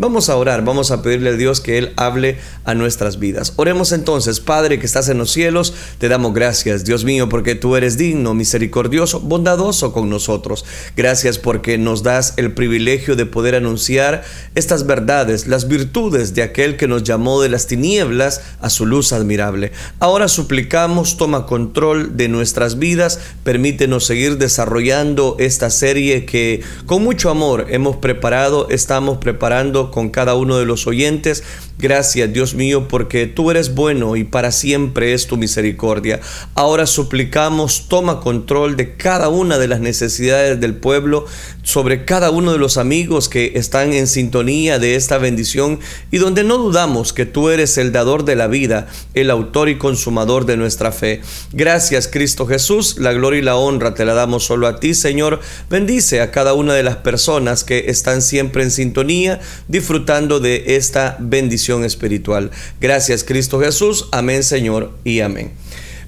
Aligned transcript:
Vamos 0.00 0.30
a 0.30 0.36
orar, 0.36 0.64
vamos 0.64 0.92
a 0.92 1.02
pedirle 1.02 1.28
a 1.28 1.32
Dios 1.34 1.60
que 1.60 1.76
Él 1.76 1.92
hable 1.96 2.38
a 2.64 2.72
nuestras 2.72 3.18
vidas. 3.18 3.52
Oremos 3.56 3.92
entonces, 3.92 4.40
Padre 4.40 4.78
que 4.78 4.86
estás 4.86 5.10
en 5.10 5.18
los 5.18 5.30
cielos, 5.30 5.74
te 5.98 6.08
damos 6.08 6.32
gracias, 6.32 6.86
Dios 6.86 7.04
mío, 7.04 7.28
porque 7.28 7.54
tú 7.54 7.76
eres 7.76 7.98
digno, 7.98 8.32
misericordioso, 8.32 9.20
bondadoso 9.20 9.92
con 9.92 10.08
nosotros. 10.08 10.64
Gracias 10.96 11.38
porque 11.38 11.76
nos 11.76 12.02
das 12.02 12.32
el 12.38 12.54
privilegio 12.54 13.14
de 13.14 13.26
poder 13.26 13.54
anunciar 13.54 14.24
estas 14.54 14.86
verdades, 14.86 15.46
las 15.46 15.68
virtudes 15.68 16.34
de 16.34 16.44
aquel 16.44 16.78
que 16.78 16.88
nos 16.88 17.02
llamó 17.02 17.42
de 17.42 17.50
las 17.50 17.66
tinieblas 17.66 18.40
a 18.62 18.70
su 18.70 18.86
luz 18.86 19.12
admirable. 19.12 19.70
Ahora 19.98 20.28
suplicamos, 20.28 21.18
toma 21.18 21.44
control 21.44 22.16
de 22.16 22.28
nuestras 22.28 22.78
vidas, 22.78 23.20
permítenos 23.44 24.06
seguir 24.06 24.38
desarrollando 24.38 25.36
esta 25.38 25.68
serie 25.68 26.24
que 26.24 26.62
con 26.86 27.02
mucho 27.02 27.28
amor 27.28 27.66
hemos 27.68 27.96
preparado, 27.96 28.66
estamos 28.70 29.18
preparando 29.18 29.89
con 29.90 30.10
cada 30.10 30.34
uno 30.34 30.58
de 30.58 30.66
los 30.66 30.86
oyentes. 30.86 31.42
Gracias 31.80 32.30
Dios 32.30 32.54
mío 32.54 32.88
porque 32.88 33.26
tú 33.26 33.50
eres 33.50 33.74
bueno 33.74 34.14
y 34.14 34.24
para 34.24 34.52
siempre 34.52 35.14
es 35.14 35.26
tu 35.26 35.38
misericordia. 35.38 36.20
Ahora 36.54 36.86
suplicamos, 36.86 37.86
toma 37.88 38.20
control 38.20 38.76
de 38.76 38.96
cada 38.96 39.30
una 39.30 39.56
de 39.56 39.66
las 39.66 39.80
necesidades 39.80 40.60
del 40.60 40.74
pueblo, 40.74 41.24
sobre 41.62 42.04
cada 42.04 42.30
uno 42.30 42.52
de 42.52 42.58
los 42.58 42.76
amigos 42.76 43.30
que 43.30 43.52
están 43.54 43.94
en 43.94 44.08
sintonía 44.08 44.78
de 44.78 44.94
esta 44.94 45.16
bendición 45.16 45.80
y 46.10 46.18
donde 46.18 46.44
no 46.44 46.58
dudamos 46.58 47.14
que 47.14 47.24
tú 47.24 47.48
eres 47.48 47.78
el 47.78 47.92
dador 47.92 48.26
de 48.26 48.36
la 48.36 48.46
vida, 48.46 48.88
el 49.14 49.30
autor 49.30 49.70
y 49.70 49.78
consumador 49.78 50.44
de 50.44 50.58
nuestra 50.58 50.92
fe. 50.92 51.22
Gracias 51.52 52.08
Cristo 52.08 52.46
Jesús, 52.46 52.98
la 52.98 53.14
gloria 53.14 53.40
y 53.40 53.42
la 53.42 53.56
honra 53.56 53.94
te 53.94 54.04
la 54.04 54.12
damos 54.12 54.44
solo 54.44 54.66
a 54.66 54.80
ti 54.80 54.92
Señor. 54.92 55.40
Bendice 55.70 56.20
a 56.20 56.30
cada 56.30 56.52
una 56.52 56.74
de 56.74 56.82
las 56.82 56.96
personas 56.96 57.64
que 57.64 57.86
están 57.88 58.20
siempre 58.20 58.64
en 58.64 58.70
sintonía 58.70 59.40
disfrutando 59.68 60.40
de 60.40 60.76
esta 60.76 61.16
bendición 61.20 61.69
espiritual. 61.84 62.50
Gracias 62.80 63.24
Cristo 63.24 63.60
Jesús. 63.60 64.08
Amén 64.12 64.42
Señor 64.42 64.92
y 65.04 65.20
amén. 65.20 65.52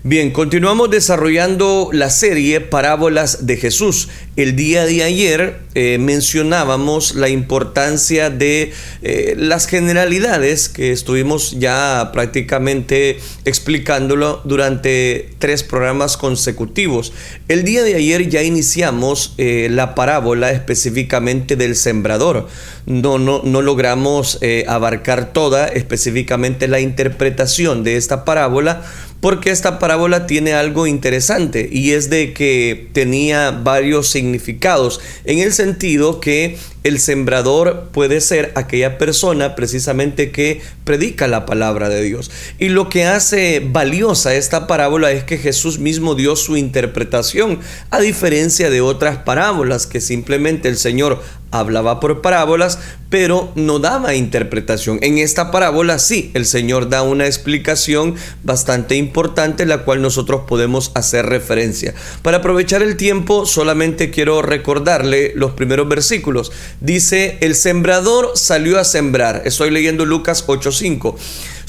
Bien, 0.05 0.33
continuamos 0.33 0.91
desarrollando 0.91 1.91
la 1.93 2.11
serie 2.11 2.61
Parábolas 2.61 3.47
de 3.47 3.57
Jesús. 3.57 4.09
El 4.35 4.57
día 4.57 4.85
de 4.85 5.05
ayer 5.05 5.61
eh, 5.75 5.99
mencionábamos 6.01 7.15
la 7.15 7.29
importancia 7.29 8.29
de 8.29 8.73
eh, 9.03 9.35
las 9.39 9.69
generalidades 9.69 10.69
que 10.69 10.91
estuvimos 10.91 11.53
ya 11.53 12.11
prácticamente 12.13 13.21
explicándolo 13.45 14.41
durante 14.43 15.31
tres 15.39 15.63
programas 15.63 16.17
consecutivos. 16.17 17.13
El 17.47 17.63
día 17.63 17.85
de 17.85 17.95
ayer 17.95 18.29
ya 18.29 18.43
iniciamos 18.43 19.35
eh, 19.39 19.69
la 19.71 19.95
parábola 19.95 20.51
específicamente 20.51 21.55
del 21.55 21.77
sembrador. 21.77 22.49
No, 22.87 23.19
no, 23.19 23.43
no 23.45 23.63
logramos 23.63 24.41
abarcar 24.67 25.33
toda 25.33 25.69
específicamente 25.69 26.67
la 26.67 26.81
interpretación 26.81 27.85
de 27.85 27.97
esta 27.97 28.25
parábola 28.25 28.83
porque 29.23 29.51
esta 29.51 29.79
parábola 29.79 30.27
tiene 30.27 30.53
algo 30.53 30.89
interesante 30.89 31.69
y 31.71 31.93
es 31.93 32.11
de 32.11 32.33
que 32.33 32.89
tenía 32.93 33.53
varios 33.53 34.09
significados 34.09 35.01
en 35.25 35.39
el 35.39 35.53
sentido 35.53 36.19
que 36.19 36.59
el 36.83 36.99
sembrador 36.99 37.91
puede 37.93 38.21
ser 38.21 38.51
aquella 38.57 38.99
persona 38.99 39.55
precisamente 39.55 40.33
que 40.33 40.61
predica 40.83 41.29
la 41.29 41.47
palabra 41.47 41.89
de 41.89 42.03
Dios. 42.03 42.33
Y 42.59 42.71
lo 42.71 42.89
que 42.89 43.05
hace 43.05 43.63
valiosa 43.65 44.35
esta 44.35 44.67
parábola 44.67 45.13
es 45.13 45.23
que 45.23 45.39
Jesús 45.39 45.79
mismo 45.79 46.17
dio 46.17 46.35
su 46.35 46.57
interpretación, 46.57 47.61
a 47.91 48.01
diferencia 48.01 48.71
de 48.71 48.81
otras 48.81 49.19
parábolas 49.19 49.87
que 49.87 50.01
simplemente 50.01 50.69
el 50.69 50.77
Señor 50.77 51.23
hablaba 51.53 52.01
por 52.01 52.21
parábolas, 52.21 52.79
pero 53.09 53.53
no 53.55 53.79
daba 53.79 54.15
interpretación. 54.15 54.99
En 55.03 55.19
esta 55.19 55.51
parábola 55.51 55.99
sí, 55.99 56.31
el 56.35 56.47
Señor 56.47 56.89
da 56.89 57.03
una 57.03 57.27
explicación 57.27 58.17
bastante 58.43 58.97
importante, 58.97 59.67
la 59.67 59.85
cual 59.85 60.03
nosotros 60.03 60.43
podemos 60.49 60.91
hacer 60.95 61.27
referencia. 61.27 61.95
Para 62.23 62.39
aprovechar 62.39 62.83
el 62.83 62.97
tiempo, 62.97 63.47
solamente 63.47 64.11
quiero 64.11 64.43
recordarle 64.43 65.33
los 65.37 65.53
primeros 65.53 65.89
versículos. 65.89 66.51
Dice, 66.81 67.39
el 67.41 67.55
sembrador 67.55 68.33
salió 68.35 68.79
a 68.79 68.85
sembrar. 68.85 69.43
Estoy 69.45 69.71
leyendo 69.71 70.05
Lucas 70.05 70.45
8:5 70.47 71.17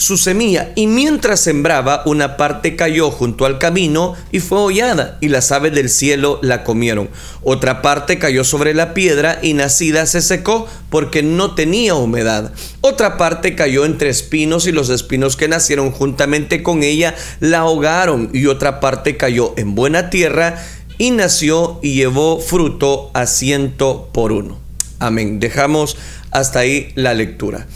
su 0.04 0.18
semilla, 0.18 0.74
y 0.76 0.88
mientras 0.88 1.40
sembraba, 1.40 2.04
una 2.06 2.36
parte 2.36 2.76
cayó 2.76 3.10
junto 3.10 3.46
al 3.46 3.58
camino 3.58 4.16
y 4.32 4.42
fue 4.42 4.60
hollada, 4.60 5.18
y 5.22 5.30
las 5.30 5.52
aves 5.54 5.74
del 5.74 5.90
cielo 5.90 6.40
la 6.42 6.66
comieron. 6.66 7.10
Otra 7.42 7.82
parte 7.82 8.20
cayó 8.20 8.44
sobre 8.44 8.74
la 8.74 8.94
piedra 8.94 9.40
y 9.42 9.54
nacida 9.54 10.06
se 10.06 10.22
secó 10.22 10.68
porque 10.90 11.24
no 11.24 11.56
tenía 11.56 11.96
humedad. 11.96 12.52
Otra 12.82 13.18
parte 13.18 13.56
cayó 13.56 13.86
entre 13.86 14.10
espinos 14.10 14.68
y 14.68 14.74
los 14.74 14.90
espinos 14.90 15.38
que 15.38 15.48
nacieron 15.48 15.92
juntamente 15.92 16.64
con 16.64 16.84
ella 16.84 17.16
la 17.40 17.60
ahogaron, 17.60 18.30
y 18.34 18.48
otra 18.48 18.82
parte 18.82 19.16
cayó 19.16 19.54
en 19.56 19.74
buena 19.74 20.10
tierra 20.10 20.62
y 20.98 21.12
nació 21.12 21.80
y 21.82 21.96
llevó 21.96 22.42
fruto 22.42 23.10
a 23.14 23.26
ciento 23.26 24.10
por 24.14 24.34
uno. 24.34 24.60
Amén. 25.00 25.40
Dejamos 25.40 25.96
hasta 26.32 26.60
ahí 26.60 26.92
la 26.96 27.14
lectura. 27.14 27.68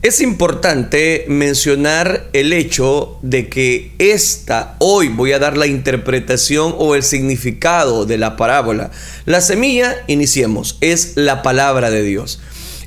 Es 0.00 0.20
importante 0.20 1.24
mencionar 1.26 2.28
el 2.32 2.52
hecho 2.52 3.18
de 3.22 3.48
que 3.48 3.90
esta, 3.98 4.76
hoy 4.78 5.08
voy 5.08 5.32
a 5.32 5.40
dar 5.40 5.56
la 5.56 5.66
interpretación 5.66 6.72
o 6.78 6.94
el 6.94 7.02
significado 7.02 8.06
de 8.06 8.16
la 8.16 8.36
parábola. 8.36 8.92
La 9.24 9.40
semilla, 9.40 9.96
iniciemos, 10.06 10.78
es 10.80 11.14
la 11.16 11.42
palabra 11.42 11.90
de 11.90 12.04
Dios. 12.04 12.38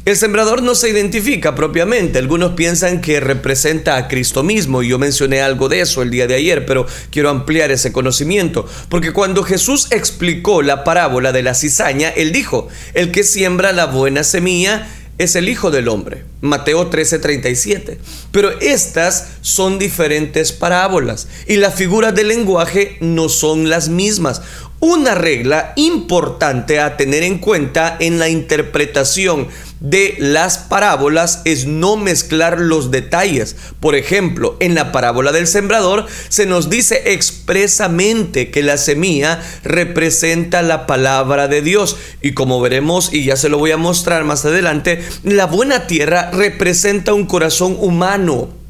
El 0.06 0.16
sembrador 0.16 0.64
no 0.64 0.74
se 0.74 0.90
identifica 0.90 1.54
propiamente, 1.54 2.18
algunos 2.18 2.54
piensan 2.54 3.02
que 3.02 3.20
representa 3.20 3.98
a 3.98 4.08
Cristo 4.08 4.42
mismo, 4.42 4.82
y 4.82 4.88
yo 4.88 4.98
mencioné 4.98 5.42
algo 5.42 5.70
de 5.70 5.82
eso 5.82 6.02
el 6.02 6.10
día 6.10 6.28
de 6.28 6.36
ayer, 6.36 6.66
pero 6.66 6.88
quiero 7.12 7.30
ampliar 7.30 7.70
ese 7.72 7.92
conocimiento, 7.92 8.66
porque 8.90 9.12
cuando 9.12 9.44
Jesús 9.44 9.90
explicó 9.92 10.64
la 10.64 10.84
parábola 10.84 11.32
de 11.34 11.44
la 11.44 11.54
cizaña, 11.54 12.10
él 12.10 12.32
dijo, 12.32 12.70
el 12.96 13.12
que 13.12 13.24
siembra 13.24 13.74
la 13.74 13.86
buena 13.86 14.24
semilla, 14.24 14.88
es 15.18 15.36
el 15.36 15.50
Hijo 15.50 15.72
del 15.72 15.88
Hombre. 15.88 16.26
Mateo 16.42 16.90
13:37. 16.90 17.98
Pero 18.32 18.52
estas 18.60 19.28
son 19.42 19.80
diferentes 19.80 20.52
parábolas 20.52 21.28
y 21.48 21.58
las 21.58 21.76
figuras 21.76 22.16
del 22.16 22.30
lenguaje 22.30 22.98
no 23.02 23.30
son 23.30 23.70
las 23.70 23.90
mismas. 23.90 24.42
Una 24.84 25.14
regla 25.14 25.74
importante 25.76 26.80
a 26.80 26.98
tener 26.98 27.22
en 27.22 27.38
cuenta 27.38 27.98
en 28.00 28.18
la 28.18 28.30
interpretación 28.30 29.48
de 29.80 30.16
las 30.18 30.58
parábolas 30.58 31.44
es 31.46 31.68
no 31.68 31.98
mezclar 31.98 32.60
los 32.60 32.90
detalles. 32.90 33.56
Por 33.80 33.94
ejemplo, 33.94 34.58
en 34.60 34.74
la 34.74 34.92
parábola 34.92 35.32
del 35.32 35.46
sembrador 35.46 36.08
se 36.30 36.48
nos 36.48 36.72
dice 36.72 37.14
expresamente 37.14 38.50
que 38.50 38.64
la 38.64 38.80
semilla 38.80 39.40
representa 39.64 40.64
la 40.64 40.88
palabra 40.88 41.48
de 41.48 41.62
Dios. 41.62 41.98
Y 42.24 42.32
como 42.32 42.60
veremos, 42.60 43.14
y 43.14 43.24
ya 43.24 43.38
se 43.38 43.50
lo 43.50 43.60
voy 43.60 43.70
a 43.70 43.78
mostrar 43.78 44.24
más 44.24 44.46
adelante, 44.46 45.04
la 45.24 45.46
buena 45.46 45.86
tierra 45.86 46.32
representa 46.32 47.14
un 47.14 47.28
corazón 47.28 47.78
humano 47.80 48.61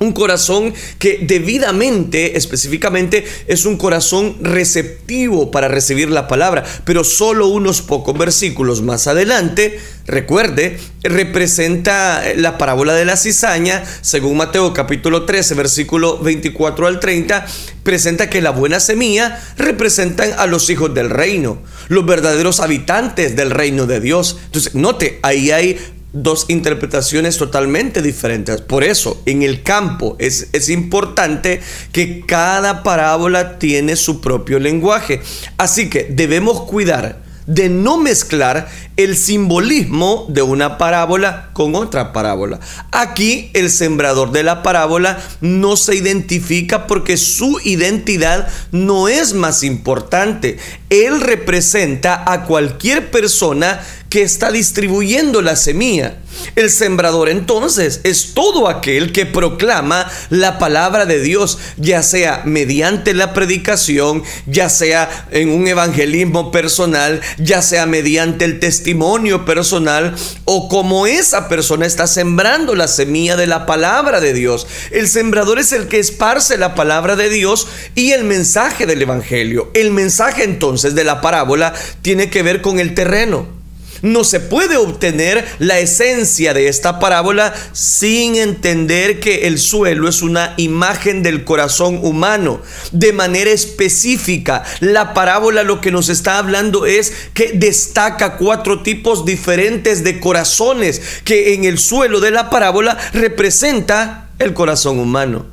un 0.00 0.12
corazón 0.12 0.74
que 0.98 1.20
debidamente, 1.22 2.36
específicamente, 2.36 3.24
es 3.46 3.64
un 3.64 3.76
corazón 3.76 4.36
receptivo 4.40 5.50
para 5.50 5.68
recibir 5.68 6.10
la 6.10 6.26
palabra. 6.26 6.64
Pero 6.84 7.04
solo 7.04 7.48
unos 7.48 7.82
pocos 7.82 8.16
versículos 8.16 8.82
más 8.82 9.06
adelante, 9.06 9.78
recuerde, 10.06 10.78
representa 11.02 12.22
la 12.36 12.58
parábola 12.58 12.94
de 12.94 13.04
la 13.04 13.16
cizaña, 13.16 13.84
según 14.00 14.36
Mateo 14.36 14.72
capítulo 14.72 15.24
13, 15.24 15.54
versículo 15.54 16.18
24 16.18 16.86
al 16.86 17.00
30, 17.00 17.46
presenta 17.82 18.28
que 18.28 18.42
la 18.42 18.50
buena 18.50 18.80
semilla 18.80 19.40
representan 19.56 20.32
a 20.38 20.46
los 20.46 20.68
hijos 20.70 20.92
del 20.94 21.10
reino, 21.10 21.62
los 21.88 22.04
verdaderos 22.04 22.60
habitantes 22.60 23.36
del 23.36 23.50
reino 23.50 23.86
de 23.86 24.00
Dios. 24.00 24.38
Entonces, 24.46 24.74
note, 24.74 25.20
ahí 25.22 25.50
hay 25.50 25.78
dos 26.14 26.46
interpretaciones 26.48 27.36
totalmente 27.36 28.00
diferentes. 28.00 28.62
Por 28.62 28.84
eso, 28.84 29.20
en 29.26 29.42
el 29.42 29.62
campo 29.62 30.16
es, 30.18 30.48
es, 30.52 30.70
importante 30.70 31.60
que 31.92 32.24
cada 32.26 32.82
parábola 32.82 33.58
tiene 33.58 33.96
su 33.96 34.20
propio 34.20 34.58
lenguaje. 34.58 35.20
Así 35.58 35.90
que 35.90 36.04
debemos 36.04 36.62
cuidar 36.62 37.22
de 37.46 37.68
no 37.68 37.98
mezclar 37.98 38.68
el 38.96 39.16
simbolismo 39.16 40.26
de 40.28 40.42
una 40.42 40.78
parábola 40.78 41.50
con 41.52 41.74
otra 41.74 42.12
parábola. 42.12 42.60
Aquí 42.90 43.50
el 43.54 43.70
sembrador 43.70 44.32
de 44.32 44.42
la 44.42 44.62
parábola 44.62 45.22
no 45.40 45.76
se 45.76 45.96
identifica 45.96 46.86
porque 46.86 47.16
su 47.16 47.60
identidad 47.64 48.48
no 48.72 49.08
es 49.08 49.34
más 49.34 49.62
importante. 49.62 50.58
Él 50.90 51.20
representa 51.20 52.30
a 52.30 52.44
cualquier 52.44 53.10
persona 53.10 53.80
que 54.14 54.22
está 54.22 54.52
distribuyendo 54.52 55.42
la 55.42 55.56
semilla. 55.56 56.18
El 56.54 56.70
sembrador 56.70 57.28
entonces 57.28 58.00
es 58.04 58.32
todo 58.32 58.68
aquel 58.68 59.10
que 59.10 59.26
proclama 59.26 60.08
la 60.30 60.60
palabra 60.60 61.04
de 61.04 61.20
Dios, 61.20 61.58
ya 61.78 62.00
sea 62.04 62.42
mediante 62.44 63.12
la 63.12 63.34
predicación, 63.34 64.22
ya 64.46 64.68
sea 64.68 65.26
en 65.32 65.48
un 65.48 65.66
evangelismo 65.66 66.52
personal, 66.52 67.22
ya 67.38 67.60
sea 67.60 67.86
mediante 67.86 68.44
el 68.44 68.60
testimonio 68.60 69.44
personal 69.44 70.14
o 70.44 70.68
como 70.68 71.08
esa 71.08 71.48
persona 71.48 71.84
está 71.84 72.06
sembrando 72.06 72.76
la 72.76 72.86
semilla 72.86 73.34
de 73.34 73.48
la 73.48 73.66
palabra 73.66 74.20
de 74.20 74.32
Dios. 74.32 74.68
El 74.92 75.08
sembrador 75.08 75.58
es 75.58 75.72
el 75.72 75.88
que 75.88 75.98
esparce 75.98 76.56
la 76.56 76.76
palabra 76.76 77.16
de 77.16 77.30
Dios 77.30 77.66
y 77.96 78.12
el 78.12 78.22
mensaje 78.22 78.86
del 78.86 79.02
evangelio. 79.02 79.72
El 79.74 79.90
mensaje 79.90 80.44
entonces 80.44 80.94
de 80.94 81.02
la 81.02 81.20
parábola 81.20 81.74
tiene 82.02 82.30
que 82.30 82.44
ver 82.44 82.62
con 82.62 82.78
el 82.78 82.94
terreno 82.94 83.63
no 84.04 84.22
se 84.22 84.38
puede 84.38 84.76
obtener 84.76 85.44
la 85.58 85.78
esencia 85.78 86.54
de 86.54 86.68
esta 86.68 87.00
parábola 87.00 87.54
sin 87.72 88.36
entender 88.36 89.18
que 89.18 89.48
el 89.48 89.58
suelo 89.58 90.08
es 90.08 90.22
una 90.22 90.54
imagen 90.58 91.22
del 91.22 91.44
corazón 91.44 91.98
humano. 92.02 92.60
De 92.92 93.12
manera 93.12 93.50
específica, 93.50 94.62
la 94.80 95.14
parábola 95.14 95.62
lo 95.62 95.80
que 95.80 95.90
nos 95.90 96.10
está 96.10 96.38
hablando 96.38 96.84
es 96.84 97.12
que 97.32 97.52
destaca 97.54 98.36
cuatro 98.36 98.82
tipos 98.82 99.24
diferentes 99.24 100.04
de 100.04 100.20
corazones 100.20 101.00
que 101.24 101.54
en 101.54 101.64
el 101.64 101.78
suelo 101.78 102.20
de 102.20 102.30
la 102.30 102.50
parábola 102.50 102.98
representa 103.14 104.28
el 104.38 104.52
corazón 104.52 104.98
humano. 104.98 105.46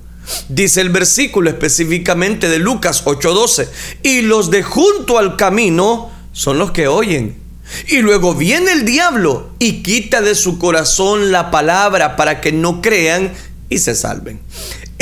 Dice 0.49 0.81
el 0.81 0.89
versículo 0.89 1.49
específicamente 1.49 2.49
de 2.49 2.59
Lucas 2.59 3.03
8:12, 3.05 3.69
y 4.03 4.21
los 4.21 4.51
de 4.51 4.61
junto 4.61 5.17
al 5.17 5.37
camino 5.37 6.11
son 6.33 6.59
los 6.59 6.71
que 6.71 6.87
oyen. 6.87 7.40
Y 7.87 7.97
luego 7.97 8.35
viene 8.35 8.71
el 8.71 8.85
diablo 8.85 9.51
y 9.59 9.83
quita 9.83 10.21
de 10.21 10.35
su 10.35 10.57
corazón 10.59 11.31
la 11.31 11.51
palabra 11.51 12.15
para 12.15 12.41
que 12.41 12.51
no 12.51 12.81
crean 12.81 13.31
y 13.69 13.79
se 13.79 13.95
salven. 13.95 14.41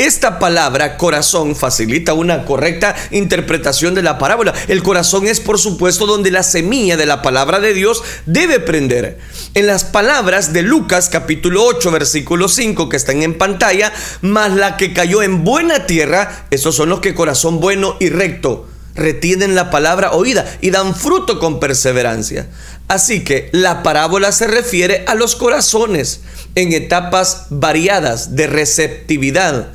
Esta 0.00 0.38
palabra 0.38 0.96
corazón 0.96 1.54
facilita 1.54 2.14
una 2.14 2.46
correcta 2.46 2.96
interpretación 3.10 3.94
de 3.94 4.02
la 4.02 4.16
parábola. 4.16 4.54
El 4.68 4.82
corazón 4.82 5.26
es 5.26 5.40
por 5.40 5.58
supuesto 5.58 6.06
donde 6.06 6.30
la 6.30 6.42
semilla 6.42 6.96
de 6.96 7.04
la 7.04 7.20
palabra 7.20 7.60
de 7.60 7.74
Dios 7.74 8.02
debe 8.24 8.60
prender. 8.60 9.18
En 9.52 9.66
las 9.66 9.84
palabras 9.84 10.54
de 10.54 10.62
Lucas 10.62 11.10
capítulo 11.10 11.64
8 11.66 11.90
versículo 11.90 12.48
5 12.48 12.88
que 12.88 12.96
están 12.96 13.22
en 13.22 13.36
pantalla, 13.36 13.92
más 14.22 14.52
la 14.52 14.78
que 14.78 14.94
cayó 14.94 15.22
en 15.22 15.44
buena 15.44 15.84
tierra, 15.84 16.46
esos 16.50 16.74
son 16.74 16.88
los 16.88 17.00
que 17.00 17.14
corazón 17.14 17.60
bueno 17.60 17.96
y 18.00 18.08
recto 18.08 18.68
retienen 18.94 19.54
la 19.54 19.70
palabra 19.70 20.12
oída 20.12 20.58
y 20.60 20.70
dan 20.70 20.94
fruto 20.94 21.38
con 21.38 21.60
perseverancia. 21.60 22.48
Así 22.88 23.22
que 23.22 23.50
la 23.52 23.82
parábola 23.82 24.32
se 24.32 24.46
refiere 24.46 25.04
a 25.06 25.14
los 25.14 25.36
corazones 25.36 26.22
en 26.54 26.72
etapas 26.72 27.46
variadas 27.50 28.34
de 28.34 28.46
receptividad. 28.46 29.68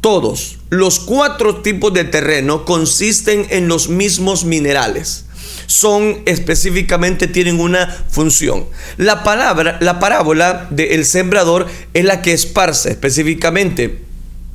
Todos 0.00 0.58
los 0.68 1.00
cuatro 1.00 1.62
tipos 1.62 1.92
de 1.94 2.04
terreno 2.04 2.64
consisten 2.64 3.46
en 3.50 3.68
los 3.68 3.88
mismos 3.88 4.44
minerales. 4.44 5.24
Son 5.66 6.22
específicamente, 6.26 7.28
tienen 7.28 7.60
una 7.60 7.86
función. 8.08 8.66
La 8.96 9.22
palabra, 9.22 9.78
la 9.80 9.98
parábola 9.98 10.66
del 10.70 11.04
sembrador 11.04 11.66
es 11.94 12.04
la 12.04 12.22
que 12.22 12.32
esparce 12.32 12.90
específicamente 12.90 14.09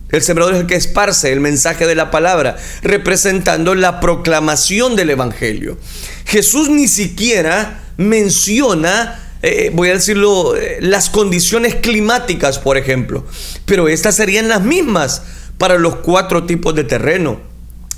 el 0.09 0.21
sembrador 0.21 0.53
es 0.53 0.61
el 0.61 0.67
que 0.67 0.75
esparce 0.75 1.31
el 1.31 1.39
mensaje 1.39 1.87
de 1.87 1.95
la 1.95 2.11
palabra, 2.11 2.57
representando 2.83 3.75
la 3.75 3.99
proclamación 3.99 4.95
del 4.95 5.09
Evangelio. 5.09 5.77
Jesús 6.25 6.69
ni 6.69 6.87
siquiera 6.87 7.83
menciona, 7.97 9.19
eh, 9.41 9.71
voy 9.73 9.89
a 9.89 9.93
decirlo, 9.93 10.55
eh, 10.55 10.77
las 10.81 11.09
condiciones 11.09 11.75
climáticas, 11.75 12.59
por 12.59 12.77
ejemplo, 12.77 13.25
pero 13.65 13.87
estas 13.87 14.15
serían 14.15 14.47
las 14.47 14.61
mismas 14.61 15.23
para 15.57 15.77
los 15.77 15.97
cuatro 15.97 16.45
tipos 16.45 16.75
de 16.75 16.83
terreno. 16.83 17.39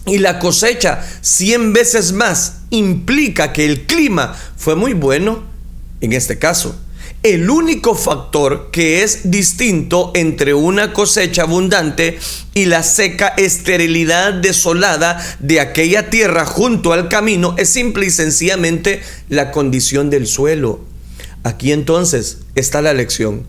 Y 0.06 0.20
la 0.20 0.40
cosecha 0.40 1.06
100 1.22 1.74
veces 1.74 2.14
más 2.14 2.60
implica 2.70 3.52
que 3.52 3.66
el 3.66 3.86
clima 3.86 4.34
fue 4.56 4.76
muy 4.76 4.94
bueno 4.94 5.44
en 6.00 6.14
este 6.14 6.40
caso. 6.40 6.80
El 7.28 7.50
único 7.50 7.94
factor 7.94 8.70
que 8.72 9.04
es 9.04 9.30
distinto 9.32 10.14
entre 10.16 10.54
una 10.54 10.94
cosecha 10.94 11.42
abundante 11.42 12.18
y 12.54 12.68
la 12.68 12.84
seca 12.84 13.34
esterilidad 13.36 14.32
desolada 14.32 15.20
de 15.40 15.60
aquella 15.60 16.10
tierra 16.10 16.46
junto 16.46 16.94
al 16.94 17.10
camino 17.10 17.54
es 17.58 17.68
simple 17.68 18.06
y 18.06 18.12
sencillamente 18.12 19.02
la 19.28 19.52
condición 19.52 20.10
del 20.10 20.26
suelo. 20.26 20.80
Aquí 21.44 21.74
entonces 21.74 22.38
está 22.56 22.82
la 22.82 22.94
lección. 22.94 23.46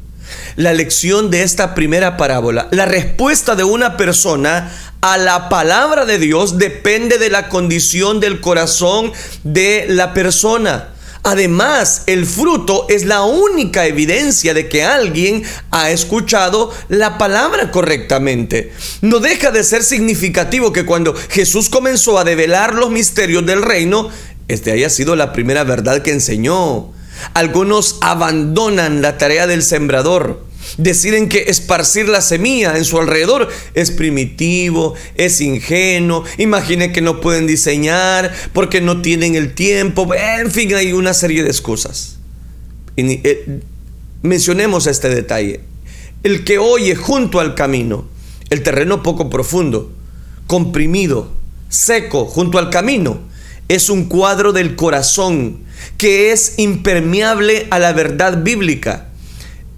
La 0.56 0.72
lección 0.72 1.30
de 1.30 1.44
esta 1.44 1.76
primera 1.76 2.16
parábola, 2.16 2.66
la 2.72 2.84
respuesta 2.84 3.54
de 3.54 3.62
una 3.62 3.96
persona 3.96 4.72
a 5.02 5.18
la 5.18 5.48
palabra 5.48 6.04
de 6.04 6.18
Dios 6.18 6.58
depende 6.58 7.16
de 7.18 7.30
la 7.30 7.48
condición 7.48 8.18
del 8.18 8.40
corazón 8.40 9.12
de 9.44 9.86
la 9.88 10.14
persona. 10.14 10.88
Además, 11.28 12.04
el 12.06 12.24
fruto 12.24 12.86
es 12.88 13.04
la 13.04 13.22
única 13.22 13.84
evidencia 13.84 14.54
de 14.54 14.66
que 14.66 14.82
alguien 14.82 15.42
ha 15.70 15.90
escuchado 15.90 16.72
la 16.88 17.18
palabra 17.18 17.70
correctamente. 17.70 18.72
No 19.02 19.18
deja 19.18 19.50
de 19.50 19.62
ser 19.62 19.84
significativo 19.84 20.72
que 20.72 20.86
cuando 20.86 21.14
Jesús 21.28 21.68
comenzó 21.68 22.18
a 22.18 22.24
develar 22.24 22.74
los 22.74 22.88
misterios 22.88 23.44
del 23.44 23.60
reino, 23.60 24.08
este 24.48 24.72
haya 24.72 24.88
sido 24.88 25.16
la 25.16 25.34
primera 25.34 25.64
verdad 25.64 26.00
que 26.00 26.12
enseñó. 26.12 26.94
Algunos 27.34 27.98
abandonan 28.00 29.02
la 29.02 29.18
tarea 29.18 29.46
del 29.46 29.62
sembrador 29.62 30.47
deciden 30.78 31.28
que 31.28 31.44
esparcir 31.48 32.08
la 32.08 32.22
semilla 32.22 32.78
en 32.78 32.84
su 32.84 32.98
alrededor 32.98 33.48
es 33.74 33.90
primitivo, 33.90 34.94
es 35.16 35.40
ingenuo, 35.40 36.24
imaginen 36.38 36.92
que 36.92 37.02
no 37.02 37.20
pueden 37.20 37.46
diseñar 37.46 38.32
porque 38.54 38.80
no 38.80 39.02
tienen 39.02 39.34
el 39.34 39.54
tiempo, 39.54 40.08
en 40.14 40.50
fin, 40.50 40.74
hay 40.74 40.92
una 40.92 41.12
serie 41.12 41.42
de 41.42 41.50
excusas. 41.50 42.18
Eh, 42.96 43.60
mencionemos 44.22 44.86
este 44.86 45.08
detalle. 45.08 45.60
El 46.22 46.44
que 46.44 46.58
oye 46.58 46.94
junto 46.94 47.40
al 47.40 47.54
camino, 47.54 48.06
el 48.50 48.62
terreno 48.62 49.02
poco 49.02 49.28
profundo, 49.28 49.92
comprimido, 50.46 51.30
seco, 51.68 52.24
junto 52.24 52.58
al 52.58 52.70
camino, 52.70 53.20
es 53.68 53.90
un 53.90 54.06
cuadro 54.06 54.52
del 54.52 54.76
corazón 54.76 55.60
que 55.96 56.32
es 56.32 56.54
impermeable 56.56 57.66
a 57.70 57.78
la 57.78 57.92
verdad 57.92 58.42
bíblica 58.42 59.07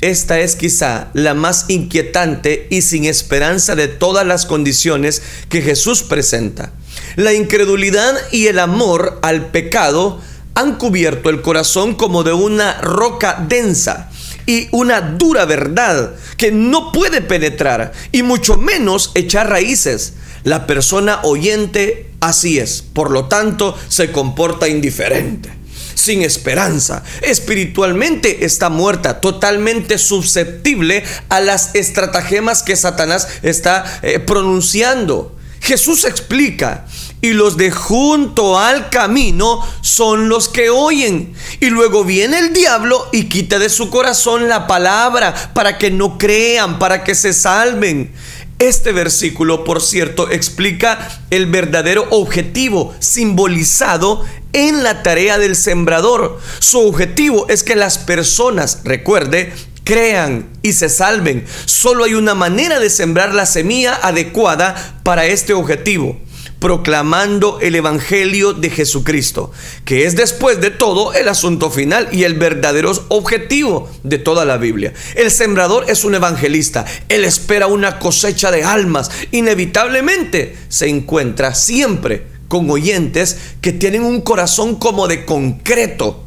esta 0.00 0.40
es 0.40 0.56
quizá 0.56 1.08
la 1.12 1.34
más 1.34 1.66
inquietante 1.68 2.66
y 2.70 2.82
sin 2.82 3.04
esperanza 3.04 3.74
de 3.74 3.88
todas 3.88 4.26
las 4.26 4.46
condiciones 4.46 5.22
que 5.48 5.60
Jesús 5.60 6.02
presenta. 6.02 6.72
La 7.16 7.34
incredulidad 7.34 8.14
y 8.32 8.46
el 8.46 8.58
amor 8.58 9.18
al 9.22 9.46
pecado 9.50 10.20
han 10.54 10.76
cubierto 10.76 11.28
el 11.28 11.42
corazón 11.42 11.94
como 11.94 12.22
de 12.22 12.32
una 12.32 12.80
roca 12.80 13.44
densa 13.46 14.10
y 14.46 14.68
una 14.72 15.00
dura 15.00 15.44
verdad 15.44 16.14
que 16.36 16.50
no 16.50 16.92
puede 16.92 17.20
penetrar 17.20 17.92
y 18.10 18.22
mucho 18.22 18.56
menos 18.56 19.12
echar 19.14 19.50
raíces. 19.50 20.14
La 20.44 20.66
persona 20.66 21.20
oyente 21.24 22.10
así 22.20 22.58
es, 22.58 22.82
por 22.82 23.10
lo 23.10 23.26
tanto 23.26 23.76
se 23.88 24.10
comporta 24.10 24.66
indiferente 24.68 25.59
sin 26.00 26.22
esperanza. 26.22 27.02
Espiritualmente 27.22 28.44
está 28.44 28.68
muerta, 28.68 29.20
totalmente 29.20 29.98
susceptible 29.98 31.04
a 31.28 31.40
las 31.40 31.74
estratagemas 31.74 32.62
que 32.62 32.76
Satanás 32.76 33.28
está 33.42 34.00
eh, 34.02 34.18
pronunciando. 34.18 35.36
Jesús 35.60 36.04
explica, 36.04 36.86
y 37.20 37.34
los 37.34 37.56
de 37.56 37.70
junto 37.70 38.58
al 38.58 38.88
camino 38.88 39.60
son 39.82 40.28
los 40.28 40.48
que 40.48 40.70
oyen. 40.70 41.34
Y 41.60 41.66
luego 41.66 42.04
viene 42.04 42.38
el 42.38 42.52
diablo 42.52 43.08
y 43.12 43.24
quita 43.24 43.58
de 43.58 43.68
su 43.68 43.90
corazón 43.90 44.48
la 44.48 44.66
palabra 44.66 45.52
para 45.52 45.76
que 45.76 45.90
no 45.90 46.16
crean, 46.16 46.78
para 46.78 47.04
que 47.04 47.14
se 47.14 47.32
salven. 47.34 48.12
Este 48.60 48.92
versículo, 48.92 49.64
por 49.64 49.80
cierto, 49.80 50.30
explica 50.30 51.22
el 51.30 51.46
verdadero 51.46 52.06
objetivo 52.10 52.94
simbolizado 52.98 54.22
en 54.52 54.82
la 54.82 55.02
tarea 55.02 55.38
del 55.38 55.56
sembrador. 55.56 56.38
Su 56.58 56.80
objetivo 56.80 57.46
es 57.48 57.62
que 57.62 57.74
las 57.74 57.96
personas, 57.96 58.82
recuerde, 58.84 59.54
crean 59.82 60.50
y 60.60 60.74
se 60.74 60.90
salven. 60.90 61.46
Solo 61.64 62.04
hay 62.04 62.12
una 62.12 62.34
manera 62.34 62.78
de 62.80 62.90
sembrar 62.90 63.34
la 63.34 63.46
semilla 63.46 63.98
adecuada 64.02 65.00
para 65.04 65.24
este 65.24 65.54
objetivo 65.54 66.20
proclamando 66.60 67.58
el 67.60 67.74
Evangelio 67.74 68.52
de 68.52 68.70
Jesucristo, 68.70 69.50
que 69.86 70.04
es 70.04 70.14
después 70.14 70.60
de 70.60 70.70
todo 70.70 71.14
el 71.14 71.26
asunto 71.28 71.70
final 71.70 72.08
y 72.12 72.24
el 72.24 72.34
verdadero 72.34 72.92
objetivo 73.08 73.90
de 74.04 74.18
toda 74.18 74.44
la 74.44 74.58
Biblia. 74.58 74.92
El 75.16 75.30
sembrador 75.30 75.86
es 75.88 76.04
un 76.04 76.14
evangelista, 76.14 76.84
él 77.08 77.24
espera 77.24 77.66
una 77.66 77.98
cosecha 77.98 78.50
de 78.50 78.62
almas, 78.62 79.10
inevitablemente 79.32 80.56
se 80.68 80.88
encuentra 80.88 81.54
siempre 81.54 82.26
con 82.48 82.70
oyentes 82.70 83.38
que 83.62 83.72
tienen 83.72 84.02
un 84.02 84.20
corazón 84.20 84.76
como 84.76 85.08
de 85.08 85.24
concreto. 85.24 86.26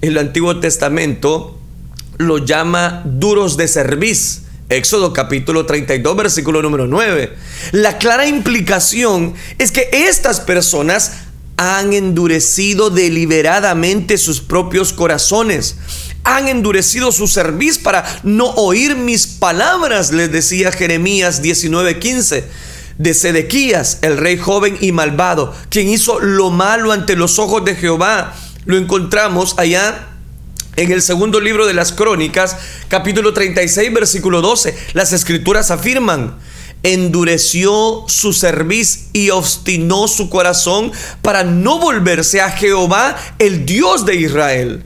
el 0.00 0.18
Antiguo 0.18 0.60
Testamento 0.60 1.58
lo 2.18 2.38
llama 2.38 3.02
duros 3.04 3.56
de 3.56 3.66
cerviz. 3.66 4.42
Éxodo 4.74 5.12
capítulo 5.12 5.66
32, 5.66 6.16
versículo 6.16 6.60
número 6.60 6.86
9. 6.88 7.32
La 7.72 7.98
clara 7.98 8.26
implicación 8.26 9.34
es 9.58 9.70
que 9.70 9.88
estas 9.92 10.40
personas 10.40 11.12
han 11.56 11.92
endurecido 11.92 12.90
deliberadamente 12.90 14.18
sus 14.18 14.40
propios 14.40 14.92
corazones. 14.92 15.76
Han 16.24 16.48
endurecido 16.48 17.12
su 17.12 17.28
cerviz 17.28 17.78
para 17.78 18.04
no 18.24 18.46
oír 18.46 18.96
mis 18.96 19.28
palabras, 19.28 20.12
les 20.12 20.32
decía 20.32 20.72
Jeremías 20.72 21.40
19:15 21.40 22.44
de 22.98 23.14
Sedequías, 23.14 23.98
el 24.02 24.16
rey 24.16 24.38
joven 24.38 24.76
y 24.80 24.90
malvado, 24.90 25.54
quien 25.68 25.88
hizo 25.88 26.18
lo 26.18 26.50
malo 26.50 26.92
ante 26.92 27.14
los 27.14 27.38
ojos 27.38 27.64
de 27.64 27.76
Jehová. 27.76 28.34
Lo 28.64 28.76
encontramos 28.76 29.54
allá 29.58 30.13
en 30.76 30.92
el 30.92 31.02
segundo 31.02 31.40
libro 31.40 31.66
de 31.66 31.74
las 31.74 31.92
Crónicas, 31.92 32.56
capítulo 32.88 33.32
36, 33.32 33.92
versículo 33.92 34.40
12. 34.40 34.76
Las 34.92 35.12
escrituras 35.12 35.70
afirman, 35.70 36.38
endureció 36.82 38.04
su 38.08 38.32
cerviz 38.32 39.08
y 39.12 39.30
obstinó 39.30 40.08
su 40.08 40.28
corazón 40.28 40.92
para 41.22 41.44
no 41.44 41.78
volverse 41.78 42.40
a 42.40 42.50
Jehová, 42.50 43.16
el 43.38 43.64
Dios 43.66 44.04
de 44.04 44.16
Israel. 44.16 44.84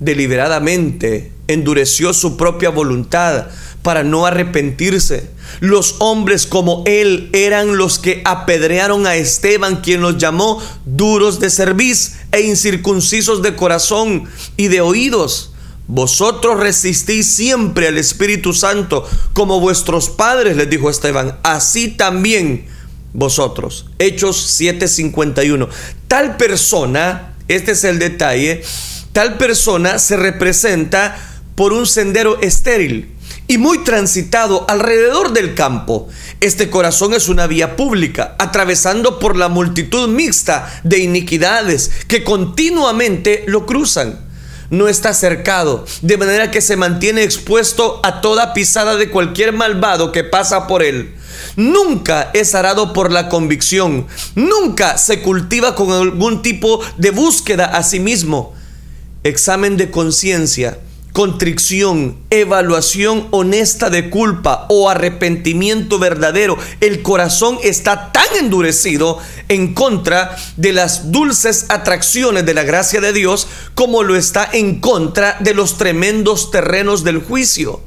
Deliberadamente 0.00 1.32
endureció 1.48 2.12
su 2.12 2.36
propia 2.36 2.70
voluntad 2.70 3.46
para 3.82 4.04
no 4.04 4.26
arrepentirse. 4.26 5.28
Los 5.60 5.96
hombres 5.98 6.46
como 6.46 6.82
él 6.86 7.28
eran 7.32 7.76
los 7.76 7.98
que 7.98 8.22
apedrearon 8.24 9.06
a 9.06 9.16
Esteban, 9.16 9.80
quien 9.80 10.00
los 10.00 10.18
llamó 10.18 10.62
duros 10.84 11.40
de 11.40 11.50
cerviz 11.50 12.16
e 12.30 12.42
incircuncisos 12.42 13.42
de 13.42 13.54
corazón 13.56 14.24
y 14.56 14.68
de 14.68 14.80
oídos. 14.80 15.52
Vosotros 15.88 16.60
resistís 16.60 17.34
siempre 17.34 17.88
al 17.88 17.98
Espíritu 17.98 18.54
Santo 18.54 19.06
como 19.32 19.60
vuestros 19.60 20.08
padres, 20.08 20.56
les 20.56 20.70
dijo 20.70 20.88
Esteban. 20.88 21.38
Así 21.42 21.88
también 21.88 22.66
vosotros. 23.12 23.86
Hechos 23.98 24.58
7:51. 24.58 25.68
Tal 26.08 26.36
persona, 26.36 27.34
este 27.48 27.72
es 27.72 27.84
el 27.84 27.98
detalle, 27.98 28.62
tal 29.12 29.36
persona 29.36 29.98
se 29.98 30.16
representa 30.16 31.16
por 31.56 31.72
un 31.72 31.86
sendero 31.86 32.40
estéril 32.40 33.11
y 33.52 33.58
muy 33.58 33.84
transitado 33.84 34.64
alrededor 34.66 35.34
del 35.34 35.52
campo. 35.54 36.08
Este 36.40 36.70
corazón 36.70 37.12
es 37.12 37.28
una 37.28 37.46
vía 37.46 37.76
pública, 37.76 38.34
atravesando 38.38 39.18
por 39.18 39.36
la 39.36 39.50
multitud 39.50 40.08
mixta 40.08 40.72
de 40.84 41.00
iniquidades 41.00 41.90
que 42.08 42.24
continuamente 42.24 43.44
lo 43.46 43.66
cruzan. 43.66 44.20
No 44.70 44.88
está 44.88 45.12
cercado, 45.12 45.84
de 46.00 46.16
manera 46.16 46.50
que 46.50 46.62
se 46.62 46.78
mantiene 46.78 47.24
expuesto 47.24 48.00
a 48.02 48.22
toda 48.22 48.54
pisada 48.54 48.96
de 48.96 49.10
cualquier 49.10 49.52
malvado 49.52 50.12
que 50.12 50.24
pasa 50.24 50.66
por 50.66 50.82
él. 50.82 51.14
Nunca 51.56 52.30
es 52.32 52.54
arado 52.54 52.94
por 52.94 53.12
la 53.12 53.28
convicción, 53.28 54.06
nunca 54.34 54.96
se 54.96 55.20
cultiva 55.20 55.74
con 55.74 55.92
algún 55.92 56.40
tipo 56.40 56.80
de 56.96 57.10
búsqueda 57.10 57.66
a 57.66 57.82
sí 57.82 58.00
mismo. 58.00 58.54
Examen 59.24 59.76
de 59.76 59.90
conciencia 59.90 60.78
contrición, 61.12 62.16
evaluación 62.30 63.28
honesta 63.32 63.90
de 63.90 64.08
culpa 64.08 64.66
o 64.70 64.88
arrepentimiento 64.88 65.98
verdadero, 65.98 66.56
el 66.80 67.02
corazón 67.02 67.58
está 67.62 68.12
tan 68.12 68.24
endurecido 68.40 69.18
en 69.48 69.74
contra 69.74 70.36
de 70.56 70.72
las 70.72 71.12
dulces 71.12 71.66
atracciones 71.68 72.46
de 72.46 72.54
la 72.54 72.62
gracia 72.62 73.00
de 73.00 73.12
Dios 73.12 73.46
como 73.74 74.02
lo 74.02 74.16
está 74.16 74.48
en 74.52 74.80
contra 74.80 75.36
de 75.40 75.52
los 75.54 75.76
tremendos 75.76 76.50
terrenos 76.50 77.04
del 77.04 77.18
juicio. 77.18 77.82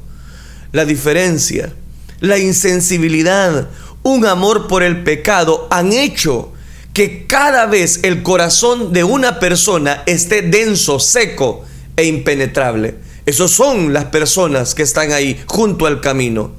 La 0.72 0.84
diferencia, 0.84 1.72
la 2.20 2.38
insensibilidad, 2.38 3.68
un 4.04 4.24
amor 4.24 4.68
por 4.68 4.84
el 4.84 5.02
pecado 5.02 5.66
han 5.70 5.92
hecho 5.92 6.52
que 6.92 7.26
cada 7.26 7.66
vez 7.66 8.00
el 8.04 8.22
corazón 8.22 8.92
de 8.92 9.02
una 9.02 9.40
persona 9.40 10.04
esté 10.06 10.42
denso, 10.42 11.00
seco 11.00 11.64
e 11.96 12.04
impenetrable. 12.04 13.05
Esos 13.26 13.50
son 13.50 13.92
las 13.92 14.06
personas 14.06 14.76
que 14.76 14.84
están 14.84 15.10
ahí 15.10 15.42
junto 15.46 15.86
al 15.86 16.00
camino. 16.00 16.52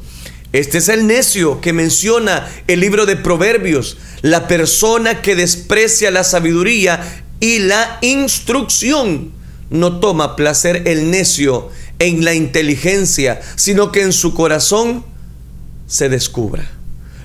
Este 0.52 0.80
es 0.80 0.90
el 0.90 1.08
necio 1.08 1.62
que 1.62 1.72
menciona 1.72 2.48
el 2.68 2.82
libro 2.82 3.06
de 3.06 3.16
Proverbios, 3.16 3.98
la 4.22 4.50
persona 4.50 5.22
que 5.22 5.36
desprecia 5.36 6.12
la 6.12 6.26
sabiduría 6.26 7.24
y 7.40 7.60
la 7.60 8.00
instrucción. 8.02 9.32
No 9.70 10.00
toma 10.02 10.36
placer 10.36 10.84
el 10.88 11.10
necio 11.10 11.70
en 12.00 12.26
la 12.26 12.34
inteligencia, 12.34 13.42
sino 13.56 13.92
que 13.94 14.02
en 14.02 14.12
su 14.12 14.34
corazón 14.34 15.06
se 15.88 16.10
descubra. 16.10 16.70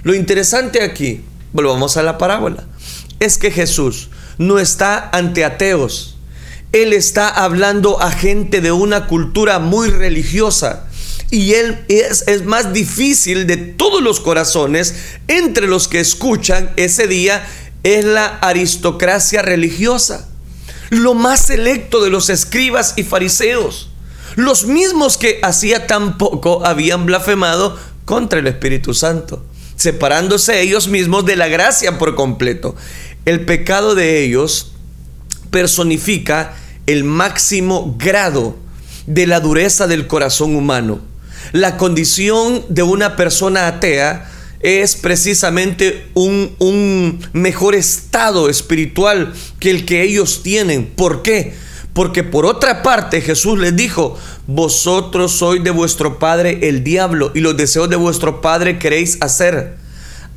Lo 0.05 0.15
interesante 0.15 0.83
aquí, 0.83 1.25
volvamos 1.53 1.97
a 1.97 2.05
la 2.05 2.17
parábola, 2.17 2.65
es 3.19 3.39
que 3.39 3.51
Jesús 3.51 4.09
no 4.39 4.59
está 4.59 5.11
ante 5.11 5.45
ateos, 5.45 6.12
él 6.73 6.95
está 6.95 7.29
hablando 7.29 8.01
a 8.01 8.11
gente 8.11 8.61
de 8.61 8.73
una 8.73 9.07
cultura 9.07 9.59
muy 9.59 9.91
religiosa. 9.91 10.87
Y 11.31 11.55
él 11.55 11.85
es, 11.89 12.25
es, 12.27 12.45
más 12.45 12.73
difícil 12.73 13.47
de 13.47 13.57
todos 13.57 14.03
los 14.03 14.21
corazones 14.21 14.95
entre 15.29 15.67
los 15.67 15.89
que 15.89 16.01
escuchan 16.01 16.71
ese 16.77 17.07
día 17.07 17.47
es 17.83 18.05
la 18.05 18.27
aristocracia 18.39 19.43
religiosa. 19.43 20.29
Lo 20.91 21.15
más 21.15 21.47
selecto 21.47 22.03
de 22.03 22.11
los 22.11 22.29
escribas 22.29 22.95
y 22.97 23.03
fariseos. 23.03 23.91
Los 24.37 24.65
mismos 24.65 25.19
que 25.19 25.41
hacía 25.43 25.87
tan 25.87 26.17
poco 26.19 26.65
habían 26.65 27.07
blasfemado 27.07 27.79
contra 28.05 28.41
el 28.41 28.47
Espíritu 28.47 28.95
Santo, 28.95 29.45
separándose 29.77 30.61
ellos 30.61 30.89
mismos 30.89 31.25
de 31.25 31.37
la 31.37 31.49
gracia 31.49 31.99
por 31.99 32.15
completo. 32.15 32.75
El 33.25 33.45
pecado 33.45 33.95
de 33.95 34.25
ellos 34.25 34.73
personifica 35.51 36.55
el 36.87 37.05
máximo 37.05 37.97
grado 37.99 38.57
de 39.07 39.27
la 39.27 39.41
dureza 39.41 39.87
del 39.87 40.07
corazón 40.07 40.57
humano. 40.57 41.01
La 41.53 41.77
condición 41.77 42.65
de 42.69 42.83
una 42.83 43.17
persona 43.17 43.67
atea 43.67 44.31
es 44.61 44.95
precisamente 44.95 46.07
un, 46.15 46.55
un, 46.59 47.21
mejor 47.33 47.75
estado 47.75 48.49
espiritual 48.49 49.33
que 49.59 49.71
el 49.71 49.85
que 49.85 50.03
ellos 50.03 50.43
tienen. 50.43 50.87
¿Por 50.87 51.23
qué? 51.23 51.55
Porque 51.93 52.23
por 52.23 52.47
otra 52.47 52.83
parte 52.83 53.21
Jesús 53.21 53.59
les 53.59 53.75
dijo, 53.77 54.17
vosotros 54.47 55.33
sois 55.33 55.63
de 55.63 55.71
vuestro 55.71 56.19
padre 56.19 56.69
el 56.69 56.85
diablo 56.85 57.33
y 57.35 57.41
los 57.41 57.57
deseos 57.57 57.91
de 57.91 57.97
vuestro 57.97 58.41
padre 58.41 58.79
queréis 58.79 59.19
hacer. 59.21 59.77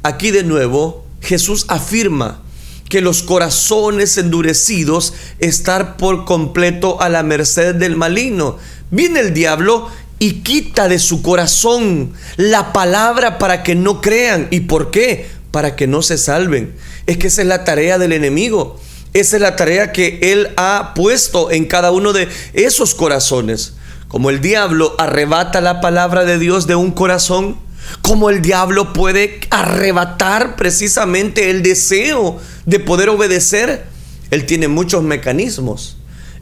Aquí 0.03 0.31
de 0.31 0.43
nuevo 0.43 1.05
Jesús 1.21 1.65
afirma 1.67 2.41
que 2.89 3.01
los 3.01 3.23
corazones 3.23 4.17
endurecidos 4.17 5.13
estar 5.39 5.97
por 5.97 6.25
completo 6.25 7.01
a 7.01 7.09
la 7.09 7.23
merced 7.23 7.75
del 7.75 7.95
maligno. 7.95 8.57
Viene 8.91 9.19
el 9.19 9.33
diablo 9.33 9.89
y 10.19 10.41
quita 10.41 10.87
de 10.87 10.99
su 10.99 11.21
corazón 11.21 12.13
la 12.37 12.73
palabra 12.73 13.37
para 13.37 13.63
que 13.63 13.75
no 13.75 14.01
crean. 14.01 14.47
¿Y 14.51 14.61
por 14.61 14.91
qué? 14.91 15.27
Para 15.51 15.75
que 15.75 15.87
no 15.87 16.01
se 16.01 16.17
salven. 16.17 16.75
Es 17.05 17.17
que 17.17 17.27
esa 17.27 17.41
es 17.41 17.47
la 17.47 17.63
tarea 17.63 17.97
del 17.97 18.13
enemigo. 18.13 18.79
Esa 19.13 19.37
es 19.37 19.41
la 19.41 19.55
tarea 19.55 19.91
que 19.91 20.19
él 20.21 20.49
ha 20.57 20.93
puesto 20.93 21.49
en 21.49 21.65
cada 21.65 21.91
uno 21.91 22.13
de 22.13 22.27
esos 22.53 22.93
corazones. 22.95 23.73
Como 24.07 24.29
el 24.29 24.41
diablo 24.41 24.95
arrebata 24.97 25.61
la 25.61 25.81
palabra 25.81 26.25
de 26.25 26.37
Dios 26.37 26.67
de 26.67 26.75
un 26.75 26.91
corazón, 26.91 27.57
como 28.01 28.29
el 28.29 28.41
diablo 28.41 28.93
puede 28.93 29.39
arrebatar 29.49 30.55
precisamente 30.55 31.49
el 31.49 31.63
deseo 31.63 32.39
de 32.65 32.79
poder 32.79 33.09
obedecer. 33.09 33.85
Él 34.31 34.45
tiene 34.45 34.67
muchos 34.67 35.03
mecanismos 35.03 35.97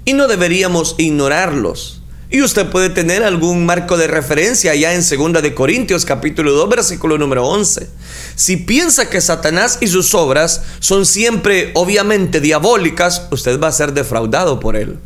y 0.06 0.14
no 0.14 0.28
deberíamos 0.28 0.96
ignorarlos. 0.98 2.00
Y 2.30 2.42
usted 2.42 2.68
puede 2.72 2.90
tener 2.90 3.24
algún 3.24 3.64
marco 3.64 3.96
de 3.96 4.08
referencia 4.08 4.74
ya 4.74 4.94
en 4.94 5.02
2 5.02 5.44
de 5.44 5.54
Corintios 5.54 6.04
capítulo 6.04 6.54
2 6.54 6.68
versículo 6.68 7.20
número 7.20 7.46
11. 7.46 7.88
Si 8.36 8.58
piensa 8.58 9.08
que 9.08 9.22
Satanás 9.22 9.78
y 9.82 9.88
sus 9.88 10.16
obras 10.16 10.64
son 10.80 11.06
siempre 11.06 11.70
obviamente 11.76 12.42
diabólicas, 12.42 13.28
usted 13.30 13.60
va 13.60 13.68
a 13.68 13.72
ser 13.72 13.94
defraudado 13.94 14.60
por 14.60 14.76
él. 14.76 14.98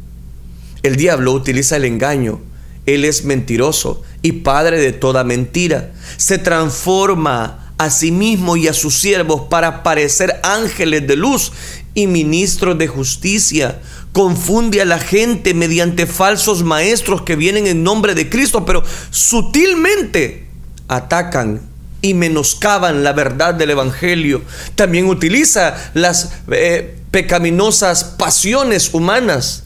El 0.84 0.96
diablo 0.96 1.34
utiliza 1.34 1.76
el 1.76 1.84
engaño, 1.84 2.40
él 2.88 3.06
es 3.06 3.26
mentiroso 3.26 4.02
y 4.24 4.32
padre 4.32 4.80
de 4.80 4.94
toda 4.94 5.24
mentira. 5.24 5.92
Se 6.16 6.40
transforma 6.40 7.74
a 7.78 7.92
sí 7.92 8.12
mismo 8.12 8.58
y 8.58 8.68
a 8.68 8.74
sus 8.74 9.00
siervos 9.00 9.44
para 9.50 9.84
parecer 9.84 10.40
ángeles 10.42 11.06
de 11.06 11.16
luz 11.16 11.52
y 11.94 12.08
ministros 12.08 12.78
de 12.78 12.88
justicia. 12.88 13.80
Confunde 14.14 14.82
a 14.82 14.86
la 14.86 15.00
gente 15.00 15.54
mediante 15.54 16.08
falsos 16.08 16.64
maestros 16.64 17.22
que 17.22 17.36
vienen 17.36 17.68
en 17.68 17.84
nombre 17.84 18.16
de 18.16 18.30
Cristo, 18.30 18.66
pero 18.66 18.84
sutilmente 19.12 20.48
atacan 20.88 21.62
y 22.02 22.14
menoscaban 22.14 23.04
la 23.04 23.12
verdad 23.12 23.54
del 23.54 23.72
Evangelio. 23.72 24.42
También 24.76 25.08
utiliza 25.08 25.76
las 25.94 26.32
eh, 26.50 26.96
pecaminosas 27.12 28.06
pasiones 28.06 28.94
humanas 28.94 29.66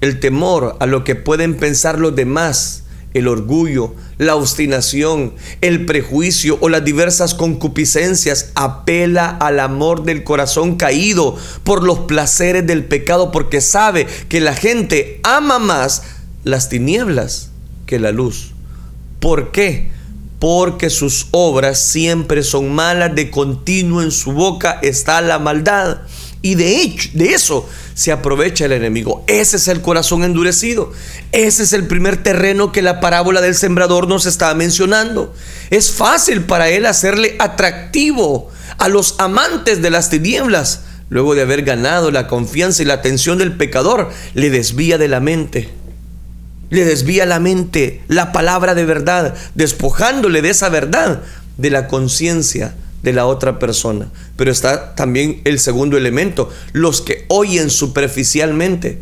el 0.00 0.20
temor 0.20 0.76
a 0.80 0.86
lo 0.86 1.04
que 1.04 1.14
pueden 1.14 1.54
pensar 1.56 1.98
los 1.98 2.14
demás, 2.14 2.84
el 3.12 3.26
orgullo, 3.26 3.94
la 4.18 4.36
obstinación, 4.36 5.34
el 5.60 5.84
prejuicio 5.84 6.58
o 6.60 6.68
las 6.68 6.84
diversas 6.84 7.34
concupiscencias 7.34 8.52
apela 8.54 9.28
al 9.28 9.60
amor 9.60 10.04
del 10.04 10.22
corazón 10.22 10.76
caído 10.76 11.36
por 11.64 11.82
los 11.82 12.00
placeres 12.00 12.66
del 12.66 12.84
pecado 12.84 13.32
porque 13.32 13.60
sabe 13.60 14.06
que 14.28 14.40
la 14.40 14.54
gente 14.54 15.20
ama 15.22 15.58
más 15.58 16.02
las 16.44 16.68
tinieblas 16.68 17.50
que 17.86 17.98
la 17.98 18.12
luz. 18.12 18.52
¿Por 19.18 19.50
qué? 19.52 19.90
Porque 20.38 20.88
sus 20.88 21.26
obras 21.32 21.78
siempre 21.80 22.42
son 22.42 22.72
malas, 22.72 23.14
de 23.14 23.30
continuo 23.30 24.00
en 24.02 24.10
su 24.10 24.32
boca 24.32 24.78
está 24.82 25.20
la 25.20 25.38
maldad. 25.38 25.98
Y 26.42 26.54
de 26.54 26.80
hecho, 26.80 27.10
de 27.12 27.34
eso 27.34 27.68
se 27.94 28.12
aprovecha 28.12 28.64
el 28.64 28.72
enemigo. 28.72 29.24
Ese 29.26 29.58
es 29.58 29.68
el 29.68 29.82
corazón 29.82 30.24
endurecido. 30.24 30.92
Ese 31.32 31.64
es 31.64 31.74
el 31.74 31.86
primer 31.86 32.22
terreno 32.22 32.72
que 32.72 32.80
la 32.80 33.00
parábola 33.00 33.42
del 33.42 33.54
sembrador 33.54 34.08
nos 34.08 34.24
está 34.24 34.54
mencionando. 34.54 35.34
Es 35.68 35.90
fácil 35.90 36.42
para 36.42 36.70
él 36.70 36.86
hacerle 36.86 37.36
atractivo 37.38 38.50
a 38.78 38.88
los 38.88 39.16
amantes 39.18 39.82
de 39.82 39.90
las 39.90 40.08
tinieblas. 40.08 40.80
Luego 41.10 41.34
de 41.34 41.42
haber 41.42 41.62
ganado 41.62 42.10
la 42.10 42.26
confianza 42.26 42.82
y 42.82 42.86
la 42.86 42.94
atención 42.94 43.36
del 43.36 43.56
pecador, 43.56 44.10
le 44.32 44.48
desvía 44.48 44.96
de 44.96 45.08
la 45.08 45.20
mente. 45.20 45.68
Le 46.70 46.84
desvía 46.84 47.26
la 47.26 47.40
mente 47.40 48.02
la 48.08 48.32
palabra 48.32 48.74
de 48.74 48.86
verdad, 48.86 49.34
despojándole 49.54 50.40
de 50.40 50.50
esa 50.50 50.68
verdad, 50.68 51.20
de 51.58 51.68
la 51.68 51.88
conciencia 51.88 52.74
de 53.02 53.12
la 53.12 53.26
otra 53.26 53.58
persona. 53.58 54.08
Pero 54.36 54.50
está 54.50 54.94
también 54.94 55.40
el 55.44 55.58
segundo 55.58 55.96
elemento, 55.96 56.50
los 56.72 57.00
que 57.00 57.24
oyen 57.28 57.70
superficialmente. 57.70 59.00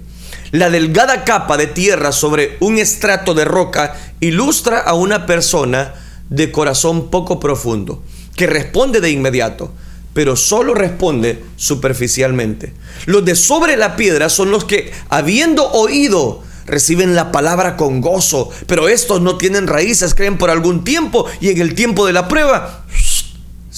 La 0.50 0.70
delgada 0.70 1.24
capa 1.24 1.56
de 1.56 1.66
tierra 1.66 2.12
sobre 2.12 2.56
un 2.60 2.78
estrato 2.78 3.34
de 3.34 3.44
roca 3.44 3.94
ilustra 4.20 4.78
a 4.78 4.94
una 4.94 5.26
persona 5.26 5.94
de 6.30 6.50
corazón 6.50 7.10
poco 7.10 7.40
profundo, 7.40 8.02
que 8.34 8.46
responde 8.46 9.00
de 9.00 9.10
inmediato, 9.10 9.72
pero 10.14 10.36
solo 10.36 10.74
responde 10.74 11.44
superficialmente. 11.56 12.72
Los 13.06 13.24
de 13.24 13.34
sobre 13.34 13.76
la 13.76 13.96
piedra 13.96 14.28
son 14.28 14.50
los 14.50 14.64
que, 14.64 14.90
habiendo 15.10 15.70
oído, 15.70 16.42
reciben 16.66 17.14
la 17.14 17.32
palabra 17.32 17.76
con 17.76 18.00
gozo, 18.00 18.50
pero 18.66 18.88
estos 18.88 19.20
no 19.20 19.36
tienen 19.36 19.66
raíces, 19.66 20.14
creen 20.14 20.38
por 20.38 20.50
algún 20.50 20.84
tiempo 20.84 21.26
y 21.40 21.50
en 21.50 21.60
el 21.60 21.74
tiempo 21.74 22.06
de 22.06 22.12
la 22.12 22.28
prueba 22.28 22.84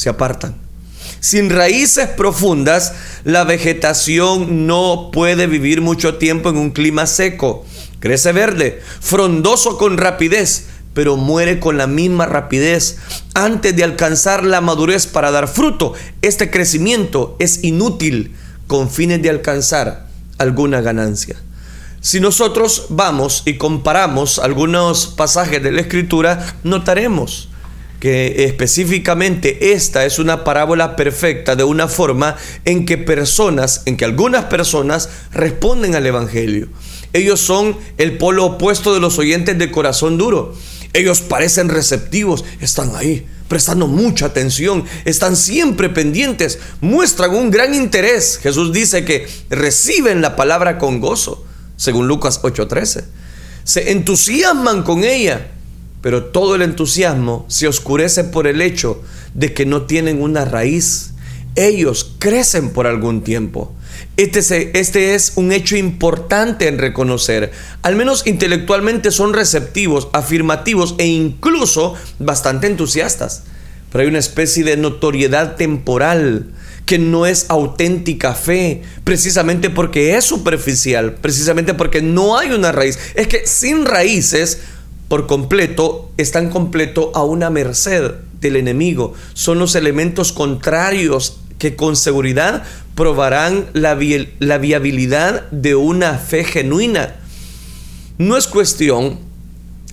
se 0.00 0.09
apartan. 0.09 0.54
Sin 1.21 1.50
raíces 1.50 2.09
profundas, 2.09 2.95
la 3.25 3.45
vegetación 3.45 4.66
no 4.66 5.11
puede 5.12 5.47
vivir 5.47 5.83
mucho 5.83 6.14
tiempo 6.14 6.49
en 6.49 6.57
un 6.57 6.71
clima 6.71 7.07
seco. 7.07 7.66
Crece 7.99 8.33
verde, 8.33 8.80
frondoso 9.00 9.76
con 9.76 9.99
rapidez, 9.99 10.69
pero 10.95 11.19
muere 11.19 11.61
con 11.61 11.76
la 11.76 11.87
misma 11.87 12.25
rapidez 12.25 12.97
antes 13.35 13.76
de 13.76 13.85
alcanzar 13.85 14.42
la 14.42 14.62
madurez 14.62 15.07
para 15.07 15.30
dar 15.30 15.49
fruto. 15.49 15.92
Este 16.23 16.50
crecimiento 16.50 17.37
es 17.38 17.62
inútil 17.62 18.35
con 18.69 18.88
fines 18.88 19.21
de 19.21 19.28
alcanzar 19.28 20.07
alguna 20.38 20.80
ganancia. 20.80 21.37
Si 22.00 22.21
nosotros 22.21 22.87
vamos 22.88 23.42
y 23.45 23.59
comparamos 23.59 24.38
algunos 24.38 25.09
pasajes 25.09 25.62
de 25.62 25.73
la 25.73 25.83
escritura, 25.83 26.57
notaremos 26.64 27.50
que 28.00 28.47
específicamente 28.47 29.73
esta 29.73 30.07
es 30.07 30.19
una 30.19 30.42
parábola 30.42 30.97
perfecta 30.97 31.54
de 31.54 31.64
una 31.64 31.87
forma 31.87 32.35
en 32.64 32.87
que 32.87 32.97
personas, 32.97 33.83
en 33.85 33.99
que 33.99 34.07
algunas 34.07 34.47
personas 34.47 35.11
responden 35.33 35.95
al 35.95 36.07
Evangelio. 36.07 36.69
Ellos 37.12 37.40
son 37.40 37.76
el 37.99 38.16
polo 38.16 38.47
opuesto 38.47 38.95
de 38.95 39.00
los 39.00 39.19
oyentes 39.19 39.59
de 39.59 39.71
corazón 39.71 40.16
duro. 40.16 40.54
Ellos 40.95 41.21
parecen 41.21 41.69
receptivos, 41.69 42.45
están 42.61 42.97
ahí, 42.97 43.26
prestando 43.49 43.87
mucha 43.87 44.26
atención, 44.26 44.85
están 45.04 45.37
siempre 45.37 45.90
pendientes, 45.90 46.59
muestran 46.80 47.35
un 47.35 47.50
gran 47.50 47.75
interés. 47.75 48.38
Jesús 48.42 48.73
dice 48.73 49.04
que 49.04 49.28
reciben 49.50 50.23
la 50.23 50.37
palabra 50.37 50.78
con 50.78 51.00
gozo, 51.00 51.45
según 51.76 52.09
Lucas 52.09 52.40
8:13. 52.42 53.04
Se 53.64 53.90
entusiasman 53.92 54.85
con 54.85 55.04
ella 55.04 55.49
pero 56.02 56.25
todo 56.25 56.54
el 56.54 56.62
entusiasmo 56.62 57.45
se 57.49 57.69
oscurece 57.69 58.25
por 58.25 58.47
el 58.47 58.62
hecho 58.62 59.02
de 59.35 59.52
que 59.52 59.66
no 59.66 59.83
tienen 59.83 60.23
una 60.23 60.45
raíz. 60.45 61.13
Ellos 61.56 62.15
crecen 62.19 62.71
por 62.71 62.86
algún 62.86 63.23
tiempo. 63.23 63.75
Este, 64.17 64.78
este, 64.78 65.15
es 65.15 65.32
un 65.36 65.52
hecho 65.52 65.76
importante 65.76 66.69
en 66.69 66.78
reconocer. 66.78 67.50
Al 67.82 67.97
menos 67.97 68.26
intelectualmente 68.26 69.10
son 69.10 69.34
receptivos, 69.34 70.08
afirmativos 70.13 70.95
e 70.99 71.06
incluso 71.06 71.95
bastante 72.19 72.67
entusiastas. 72.67 73.45
Pero 73.91 74.02
hay 74.02 74.08
una 74.08 74.19
especie 74.19 74.63
de 74.63 74.76
notoriedad 74.76 75.56
temporal 75.56 76.47
que 76.86 76.99
no 76.99 77.26
es 77.26 77.47
auténtica 77.49 78.34
fe, 78.34 78.82
precisamente 79.04 79.71
porque 79.71 80.17
es 80.17 80.25
superficial, 80.25 81.15
precisamente 81.15 81.75
porque 81.75 82.02
no 82.02 82.39
hay 82.39 82.50
una 82.50 82.73
raíz. 82.73 82.99
Es 83.15 83.26
que 83.26 83.47
sin 83.47 83.84
raíces 83.84 84.58
por 85.10 85.26
completo, 85.26 86.08
están 86.18 86.50
completo 86.50 87.10
a 87.16 87.25
una 87.25 87.50
merced 87.50 88.12
del 88.40 88.54
enemigo. 88.54 89.12
Son 89.34 89.58
los 89.58 89.75
elementos 89.75 90.32
contrarios 90.32 91.40
que 91.58 91.75
con 91.75 91.96
seguridad 91.96 92.62
probarán 92.94 93.66
la, 93.73 93.99
la 94.38 94.58
viabilidad 94.58 95.50
de 95.50 95.75
una 95.75 96.16
fe 96.16 96.44
genuina. 96.44 97.16
No 98.18 98.36
es 98.36 98.46
cuestión 98.46 99.18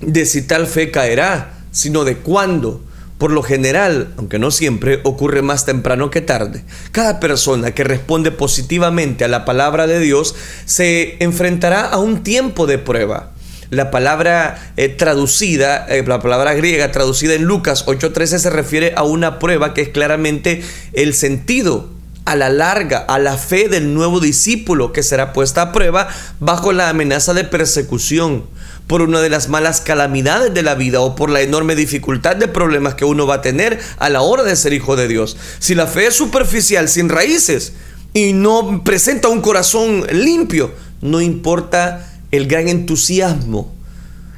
de 0.01 0.27
si 0.27 0.43
tal 0.43 0.67
fe 0.67 0.91
caerá, 0.91 1.61
sino 1.71 2.03
de 2.03 2.17
cuándo. 2.17 2.83
Por 3.17 3.31
lo 3.31 3.41
general, 3.41 4.13
aunque 4.17 4.37
no 4.37 4.51
siempre, 4.51 4.99
ocurre 5.03 5.41
más 5.41 5.65
temprano 5.65 6.11
que 6.11 6.21
tarde. 6.21 6.63
Cada 6.91 7.19
persona 7.19 7.71
que 7.71 7.83
responde 7.83 8.29
positivamente 8.29 9.25
a 9.25 9.29
la 9.29 9.45
palabra 9.45 9.87
de 9.87 9.99
Dios 9.99 10.35
se 10.65 11.17
enfrentará 11.23 11.87
a 11.87 11.97
un 11.97 12.21
tiempo 12.21 12.67
de 12.67 12.77
prueba 12.77 13.31
la 13.69 13.91
palabra 13.91 14.71
eh, 14.77 14.89
traducida, 14.89 15.85
eh, 15.87 16.03
la 16.05 16.21
palabra 16.21 16.53
griega 16.53 16.91
traducida 16.91 17.33
en 17.33 17.43
Lucas 17.43 17.85
8:13 17.85 18.39
se 18.39 18.49
refiere 18.49 18.93
a 18.95 19.03
una 19.03 19.39
prueba 19.39 19.73
que 19.73 19.81
es 19.81 19.89
claramente 19.89 20.63
el 20.93 21.13
sentido 21.13 21.89
a 22.25 22.35
la 22.35 22.49
larga, 22.49 22.99
a 22.99 23.19
la 23.19 23.37
fe 23.37 23.69
del 23.69 23.93
nuevo 23.93 24.19
discípulo 24.19 24.91
que 24.91 25.01
será 25.01 25.31
puesta 25.31 25.61
a 25.61 25.71
prueba 25.71 26.09
bajo 26.39 26.73
la 26.73 26.89
amenaza 26.89 27.33
de 27.33 27.45
persecución 27.45 28.43
por 28.85 29.01
una 29.01 29.21
de 29.21 29.29
las 29.29 29.49
malas 29.49 29.81
calamidades 29.81 30.53
de 30.53 30.61
la 30.61 30.75
vida 30.75 31.01
o 31.01 31.15
por 31.15 31.29
la 31.29 31.41
enorme 31.41 31.75
dificultad 31.75 32.35
de 32.35 32.47
problemas 32.47 32.95
que 32.95 33.05
uno 33.05 33.27
va 33.27 33.35
a 33.35 33.41
tener 33.41 33.79
a 33.97 34.09
la 34.09 34.21
hora 34.21 34.43
de 34.43 34.55
ser 34.55 34.73
hijo 34.73 34.95
de 34.95 35.07
Dios. 35.07 35.37
Si 35.59 35.75
la 35.75 35.87
fe 35.87 36.07
es 36.07 36.15
superficial, 36.15 36.89
sin 36.89 37.09
raíces 37.09 37.73
y 38.13 38.33
no 38.33 38.83
presenta 38.83 39.27
un 39.27 39.41
corazón 39.41 40.05
limpio, 40.11 40.73
no 41.01 41.21
importa 41.21 42.16
el 42.31 42.47
gran 42.47 42.67
entusiasmo 42.67 43.73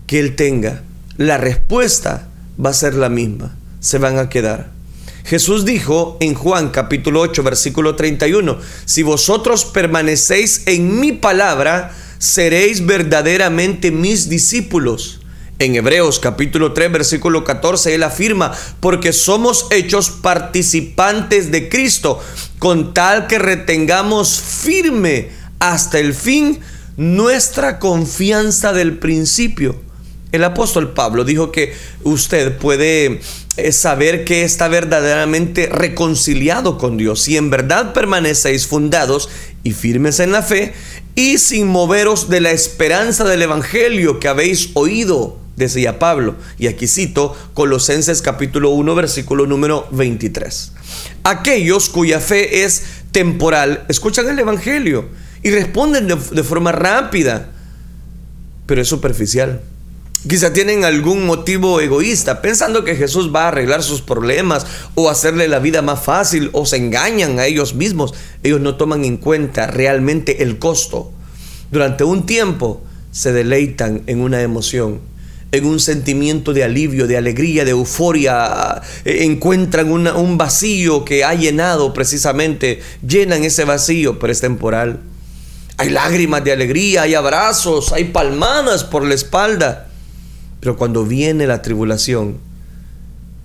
que 0.08 0.20
él 0.20 0.36
tenga, 0.36 0.84
la 1.18 1.38
respuesta 1.38 2.28
va 2.64 2.72
a 2.72 2.74
ser 2.74 2.96
la 2.96 3.10
misma. 3.10 3.56
Se 3.80 3.98
van 3.98 4.18
a 4.18 4.30
quedar. 4.30 4.72
Jesús 5.26 5.66
dijo 5.66 6.18
en 6.22 6.34
Juan 6.34 6.70
capítulo 6.70 7.22
8 7.22 7.44
versículo 7.44 7.96
31, 7.96 8.58
si 8.86 9.04
vosotros 9.04 9.66
permanecéis 9.66 10.64
en 10.66 11.00
mi 11.00 11.12
palabra, 11.12 11.96
seréis 12.18 12.86
verdaderamente 12.86 13.92
mis 13.92 14.30
discípulos. 14.30 15.22
En 15.60 15.76
Hebreos 15.76 16.20
capítulo 16.20 16.74
3 16.74 16.92
versículo 16.92 17.44
14 17.44 17.94
él 17.94 18.04
afirma, 18.04 18.54
porque 18.80 19.14
somos 19.14 19.68
hechos 19.72 20.10
participantes 20.10 21.52
de 21.52 21.70
Cristo, 21.70 22.20
con 22.58 22.94
tal 22.94 23.28
que 23.28 23.40
retengamos 23.40 24.40
firme 24.42 25.30
hasta 25.60 26.00
el 26.00 26.14
fin 26.14 26.60
nuestra 27.00 27.80
confianza 27.80 28.74
del 28.74 28.98
principio. 28.98 29.82
El 30.34 30.44
apóstol 30.44 30.92
Pablo 30.92 31.24
dijo 31.24 31.50
que 31.50 31.74
usted 32.04 32.58
puede 32.58 33.22
eh, 33.56 33.72
saber 33.72 34.26
que 34.26 34.44
está 34.44 34.68
verdaderamente 34.68 35.68
reconciliado 35.68 36.78
con 36.78 36.98
Dios 36.98 37.22
si 37.22 37.38
en 37.38 37.50
verdad 37.50 37.94
permanecéis 37.94 38.68
fundados 38.68 39.30
y 39.64 39.72
firmes 39.72 40.20
en 40.20 40.34
la 40.34 40.44
fe 40.44 40.74
y 41.16 41.38
sin 41.38 41.68
moveros 41.68 42.30
de 42.30 42.42
la 42.42 42.52
esperanza 42.52 43.24
del 43.24 43.44
Evangelio 43.44 44.20
que 44.20 44.28
habéis 44.28 44.72
oído, 44.74 45.40
decía 45.56 46.00
Pablo. 46.00 46.36
Y 46.58 46.68
aquí 46.68 46.86
cito 46.86 47.34
Colosenses 47.54 48.22
capítulo 48.22 48.72
1 48.72 48.94
versículo 48.94 49.48
número 49.48 49.88
23. 49.92 50.74
Aquellos 51.24 51.88
cuya 51.88 52.20
fe 52.20 52.66
es 52.66 52.84
temporal, 53.14 53.86
escuchan 53.88 54.28
el 54.28 54.40
Evangelio 54.40 55.29
y 55.44 55.52
responden 55.52 56.08
de, 56.08 56.44
forma 56.44 56.72
rápida, 56.72 57.50
pero 58.66 58.82
es 58.82 58.88
superficial. 58.88 59.62
Quizá 60.28 60.52
tienen 60.52 60.84
algún 60.84 61.26
motivo 61.26 61.80
egoísta, 61.80 62.42
pensando 62.42 62.84
que 62.84 62.96
Jesús 62.96 63.34
va 63.34 63.46
a 63.46 63.48
arreglar 63.48 63.84
sus 63.84 64.02
problemas 64.02 64.66
o 64.96 65.10
hacerle 65.10 65.48
la 65.48 65.60
vida 65.60 65.82
más 65.82 66.04
fácil 66.04 66.50
o 66.52 66.66
se 66.66 66.76
engañan 66.76 67.40
a 67.40 67.46
ellos 67.46 67.74
mismos. 67.74 68.14
Ellos 68.44 68.60
no 68.60 68.76
toman 68.76 69.06
en 69.06 69.16
cuenta 69.16 69.68
realmente 69.68 70.44
el 70.44 70.60
costo 70.60 71.14
Durante 71.72 72.04
un 72.04 72.26
tiempo 72.26 72.82
se 73.12 73.32
deleitan 73.32 74.02
en 74.08 74.22
una 74.22 74.42
emoción, 74.42 75.02
en 75.52 75.66
un 75.66 75.80
sentimiento 75.80 76.52
de 76.54 76.64
alivio, 76.64 77.06
de 77.06 77.16
alegría, 77.16 77.64
de 77.64 77.72
euforia, 77.72 78.82
encuentran 79.06 79.92
un 79.92 80.38
vacío 80.38 81.06
que 81.06 81.24
ha 81.24 81.36
llenado 81.36 81.94
precisamente, 81.94 82.82
llenan 83.08 83.44
ese 83.44 83.66
vacío, 83.66 84.18
pero 84.18 84.34
es 84.34 84.42
temporal. 84.42 85.00
Hay 85.80 85.92
lágrimas 85.92 86.44
de 86.44 86.52
alegría, 86.52 87.04
hay 87.04 87.16
abrazos, 87.16 87.94
hay 87.94 88.04
palmadas 88.04 88.84
por 88.84 89.06
la 89.06 89.14
espalda. 89.14 89.88
Pero 90.60 90.76
cuando 90.76 91.06
viene 91.06 91.48
la 91.48 91.62
tribulación, 91.62 92.38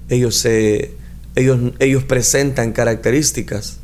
ellos, 0.09 0.35
se, 0.35 0.97
ellos, 1.37 1.61
ellos 1.79 2.03
presentan 2.03 2.73
características 2.73 3.77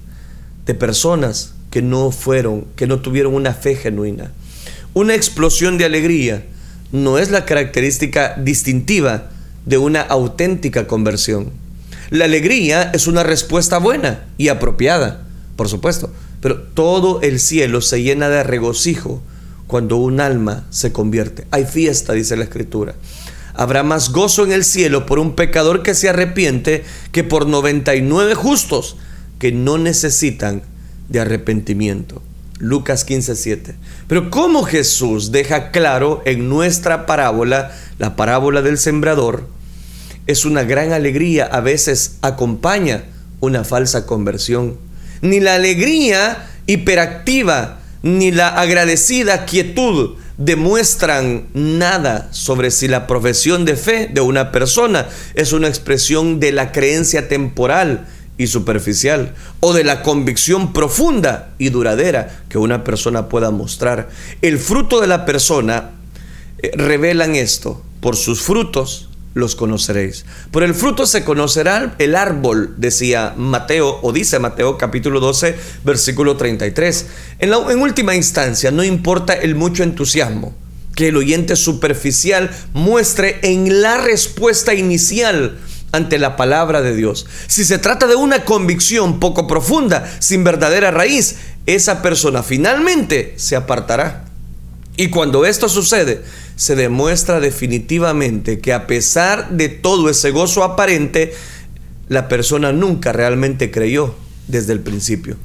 de 0.67 0.75
personas 0.75 1.55
que 1.71 1.81
no 1.81 2.11
fueron, 2.11 2.67
que 2.75 2.89
no 2.89 2.99
tuvieron 2.99 3.35
una 3.35 3.55
fe 3.55 3.77
genuina. 3.77 4.33
Una 4.95 5.15
explosión 5.15 5.79
de 5.79 5.85
alegría 5.85 6.45
no 6.91 7.19
es 7.19 7.31
la 7.31 7.45
característica 7.45 8.35
distintiva 8.35 9.31
de 9.65 9.79
una 9.79 10.01
auténtica 10.01 10.89
conversión. 10.89 11.53
La 12.11 12.25
alegría 12.25 12.91
es 12.95 13.07
una 13.07 13.23
respuesta 13.23 13.79
buena 13.79 14.25
y 14.39 14.49
apropiada, 14.49 15.23
por 15.55 15.69
supuesto, 15.69 16.13
pero 16.41 16.63
todo 16.63 17.21
el 17.23 17.39
cielo 17.41 17.81
se 17.81 18.03
llena 18.03 18.29
de 18.29 18.43
regocijo 18.43 19.23
cuando 19.67 19.97
un 19.97 20.21
alma 20.21 20.67
se 20.71 20.93
convierte. 20.93 21.47
Hay 21.51 21.65
fiesta, 21.65 22.13
dice 22.13 22.37
la 22.37 22.45
escritura. 22.45 22.95
Habrá 23.55 23.83
más 23.83 24.11
gozo 24.11 24.45
en 24.45 24.53
el 24.53 24.65
cielo 24.65 25.07
por 25.07 25.19
un 25.19 25.35
pecador 25.35 25.83
que 25.83 25.95
se 25.95 26.09
arrepiente 26.09 26.85
que 27.13 27.25
por 27.25 27.47
99 27.47 28.35
justos 28.35 28.97
que 29.39 29.53
no 29.53 29.79
necesitan 29.79 30.63
de 31.09 31.21
arrepentimiento. 31.21 32.23
Lucas 32.59 33.07
15:7. 33.07 33.75
Pero 34.07 34.31
como 34.31 34.63
Jesús 34.65 35.33
deja 35.33 35.71
claro 35.71 36.23
en 36.27 36.49
nuestra 36.49 37.07
parábola, 37.07 37.73
la 37.99 38.17
parábola 38.17 38.63
del 38.63 38.79
sembrador, 38.79 39.47
es 40.27 40.45
una 40.45 40.63
gran 40.63 40.93
alegría, 40.93 41.47
a 41.47 41.61
veces 41.61 42.19
acompaña 42.23 43.05
una 43.41 43.65
falsa 43.65 44.07
conversión. 44.07 44.77
Ni 45.23 45.41
la 45.41 45.55
alegría 45.55 46.51
hiperactiva, 46.67 47.81
ni 48.03 48.31
la 48.31 48.49
agradecida 48.49 49.45
quietud 49.45 50.17
demuestran 50.39 51.49
nada 51.53 52.29
sobre 52.31 52.71
si 52.71 52.89
la 52.89 53.07
profesión 53.07 53.67
de 53.67 53.77
fe 53.77 54.09
de 54.11 54.23
una 54.23 54.53
persona 54.53 55.07
es 55.35 55.53
una 55.53 55.69
expresión 55.69 56.41
de 56.41 56.53
la 56.53 56.73
creencia 56.73 57.29
temporal 57.29 58.07
y 58.39 58.47
superficial 58.47 59.35
o 59.61 59.75
de 59.75 59.85
la 59.85 60.01
convicción 60.01 60.73
profunda 60.73 61.51
y 61.59 61.69
duradera 61.69 62.41
que 62.49 62.57
una 62.57 62.85
persona 62.85 63.29
pueda 63.29 63.51
mostrar. 63.51 64.09
El 64.41 64.59
fruto 64.59 65.03
de 65.03 65.09
la 65.09 65.27
persona 65.27 65.91
eh, 66.63 66.71
revelan 66.75 67.35
esto. 67.35 67.83
Por 68.01 68.17
sus 68.17 68.41
frutos 68.41 69.10
los 69.35 69.55
conoceréis. 69.55 70.25
Por 70.51 70.63
el 70.63 70.75
fruto 70.75 71.07
se 71.07 71.25
conocerá 71.25 71.95
el 71.99 72.17
árbol, 72.17 72.75
decía 72.77 73.35
Mateo, 73.37 74.01
o 74.03 74.13
dice 74.13 74.39
Mateo 74.39 74.77
capítulo 74.77 75.21
12, 75.21 75.57
versículo 75.85 76.37
33. 76.37 77.07
En, 77.39 77.51
la, 77.51 77.59
en 77.71 77.81
última 77.81 78.15
instancia, 78.15 78.71
no 78.71 78.83
importa 78.85 79.35
el 79.35 79.55
mucho 79.55 79.83
entusiasmo 79.83 80.55
que 80.95 81.09
el 81.09 81.17
oyente 81.17 81.57
superficial 81.57 82.51
muestre 82.73 83.39
en 83.43 83.81
la 83.81 83.99
respuesta 83.99 84.75
inicial 84.75 85.59
ante 85.93 86.19
la 86.19 86.37
palabra 86.37 86.83
de 86.83 86.95
Dios. 86.95 87.27
Si 87.47 87.65
se 87.65 87.79
trata 87.79 88.07
de 88.07 88.17
una 88.17 88.45
convicción 88.45 89.21
poco 89.21 89.47
profunda, 89.47 90.11
sin 90.19 90.45
verdadera 90.45 90.91
raíz, 90.91 91.37
esa 91.67 92.03
persona 92.03 92.43
finalmente 92.43 93.35
se 93.37 93.57
apartará. 93.57 94.30
Y 94.97 95.09
cuando 95.09 95.47
esto 95.47 95.69
sucede, 95.69 96.23
se 96.57 96.77
demuestra 96.77 97.41
definitivamente 97.41 98.61
que 98.61 98.73
a 98.73 98.87
pesar 98.87 99.51
de 99.51 99.69
todo 99.69 100.11
ese 100.11 100.31
gozo 100.31 100.63
aparente, 100.63 101.33
la 102.09 102.29
persona 102.29 102.73
nunca 102.73 103.13
realmente 103.13 103.71
creyó 103.71 104.15
desde 104.49 104.73
el 104.73 104.81
principio. 104.81 105.37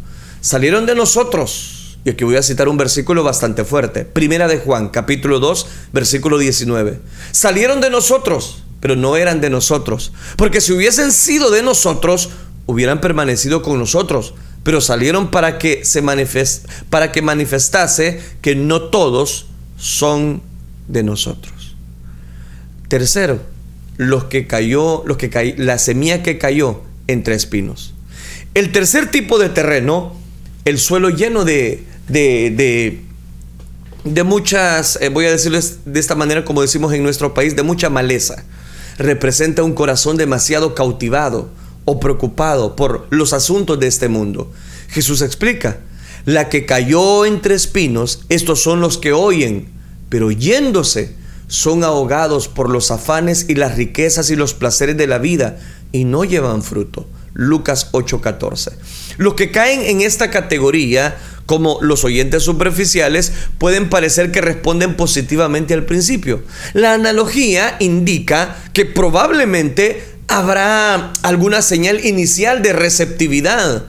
Salieron 0.42 0.86
de 0.86 0.96
nosotros, 0.96 1.98
y 2.04 2.10
aquí 2.10 2.24
voy 2.24 2.36
a 2.36 2.44
citar 2.44 2.68
un 2.68 2.78
versículo 2.78 3.24
bastante 3.24 3.64
fuerte, 3.64 4.04
Primera 4.04 4.48
de 4.48 4.58
Juan, 4.58 4.90
capítulo 4.90 5.40
2, 5.40 5.68
versículo 5.94 6.38
19. 6.38 7.00
Salieron 7.32 7.82
de 7.82 7.90
nosotros, 7.90 8.64
pero 8.80 8.96
no 8.96 9.16
eran 9.16 9.42
de 9.42 9.50
nosotros. 9.50 10.12
Porque 10.36 10.62
si 10.62 10.74
hubiesen 10.74 11.12
sido 11.12 11.50
de 11.50 11.64
nosotros, 11.64 12.30
hubieran 12.66 13.02
permanecido 13.02 13.62
con 13.62 13.80
nosotros. 13.80 14.34
Pero 14.66 14.82
salieron 14.82 15.30
para 15.30 15.60
que 15.60 15.86
se 15.86 16.04
para 16.90 17.12
que 17.12 17.22
manifestase 17.22 18.20
que 18.42 18.56
no 18.56 18.90
todos 18.90 19.46
son 19.78 20.42
de 20.88 21.04
nosotros. 21.04 21.76
Tercero, 22.88 23.40
los 23.98 24.24
que 24.24 24.48
cayó, 24.48 25.04
los 25.06 25.18
que 25.18 25.54
la 25.60 25.78
semilla 25.78 26.24
que 26.24 26.40
cayó 26.40 26.82
entre 27.06 27.36
espinos. 27.36 27.94
El 28.56 28.72
tercer 28.72 29.12
tipo 29.12 29.38
de 29.38 29.50
terreno, 29.50 30.16
el 30.66 30.80
suelo 30.80 31.12
lleno 31.12 31.46
de, 31.46 31.84
de, 32.08 33.04
de, 34.04 34.24
muchas, 34.24 34.98
eh, 35.00 35.10
voy 35.10 35.26
a 35.26 35.32
decirles 35.32 35.82
de 35.86 36.00
esta 36.00 36.16
manera 36.16 36.44
como 36.44 36.64
decimos 36.64 36.92
en 36.92 37.04
nuestro 37.04 37.36
país, 37.36 37.56
de 37.56 37.62
mucha 37.62 37.92
maleza 37.92 38.44
representa 38.98 39.64
un 39.64 39.74
corazón 39.74 40.18
demasiado 40.18 40.74
cautivado 40.74 41.50
o 41.86 42.00
preocupado 42.00 42.76
por 42.76 43.08
los 43.12 43.34
asuntos 43.34 43.80
de 43.80 43.88
este 43.88 44.10
mundo. 44.10 44.52
Jesús 44.90 45.22
explica, 45.22 45.80
la 46.26 46.50
que 46.50 46.66
cayó 46.66 47.26
entre 47.26 47.56
espinos, 47.56 48.26
estos 48.30 48.62
son 48.62 48.82
los 48.82 48.98
que 48.98 49.14
oyen, 49.14 49.70
pero 50.10 50.32
yéndose 50.32 51.16
son 51.48 51.84
ahogados 51.84 52.48
por 52.48 52.70
los 52.70 52.90
afanes 52.92 53.46
y 53.48 53.56
las 53.56 53.76
riquezas 53.76 54.30
y 54.32 54.36
los 54.36 54.54
placeres 54.54 54.98
de 54.98 55.08
la 55.08 55.20
vida 55.20 55.60
y 55.92 56.04
no 56.04 56.24
llevan 56.24 56.64
fruto. 56.64 57.08
Lucas 57.34 57.90
8:14. 57.92 58.72
Los 59.18 59.36
que 59.36 59.52
caen 59.52 59.82
en 59.82 60.02
esta 60.02 60.32
categoría 60.32 61.18
como 61.46 61.78
los 61.82 62.04
oyentes 62.04 62.44
superficiales 62.44 63.32
pueden 63.60 63.90
parecer 63.90 64.32
que 64.32 64.42
responden 64.42 64.96
positivamente 64.96 65.74
al 65.74 65.86
principio. 65.86 66.44
La 66.74 66.94
analogía 66.94 67.76
indica 67.80 68.56
que 68.74 68.86
probablemente 68.86 70.15
habrá 70.28 71.14
alguna 71.22 71.62
señal 71.62 72.06
inicial 72.06 72.62
de 72.62 72.74
receptividad. 72.74 73.86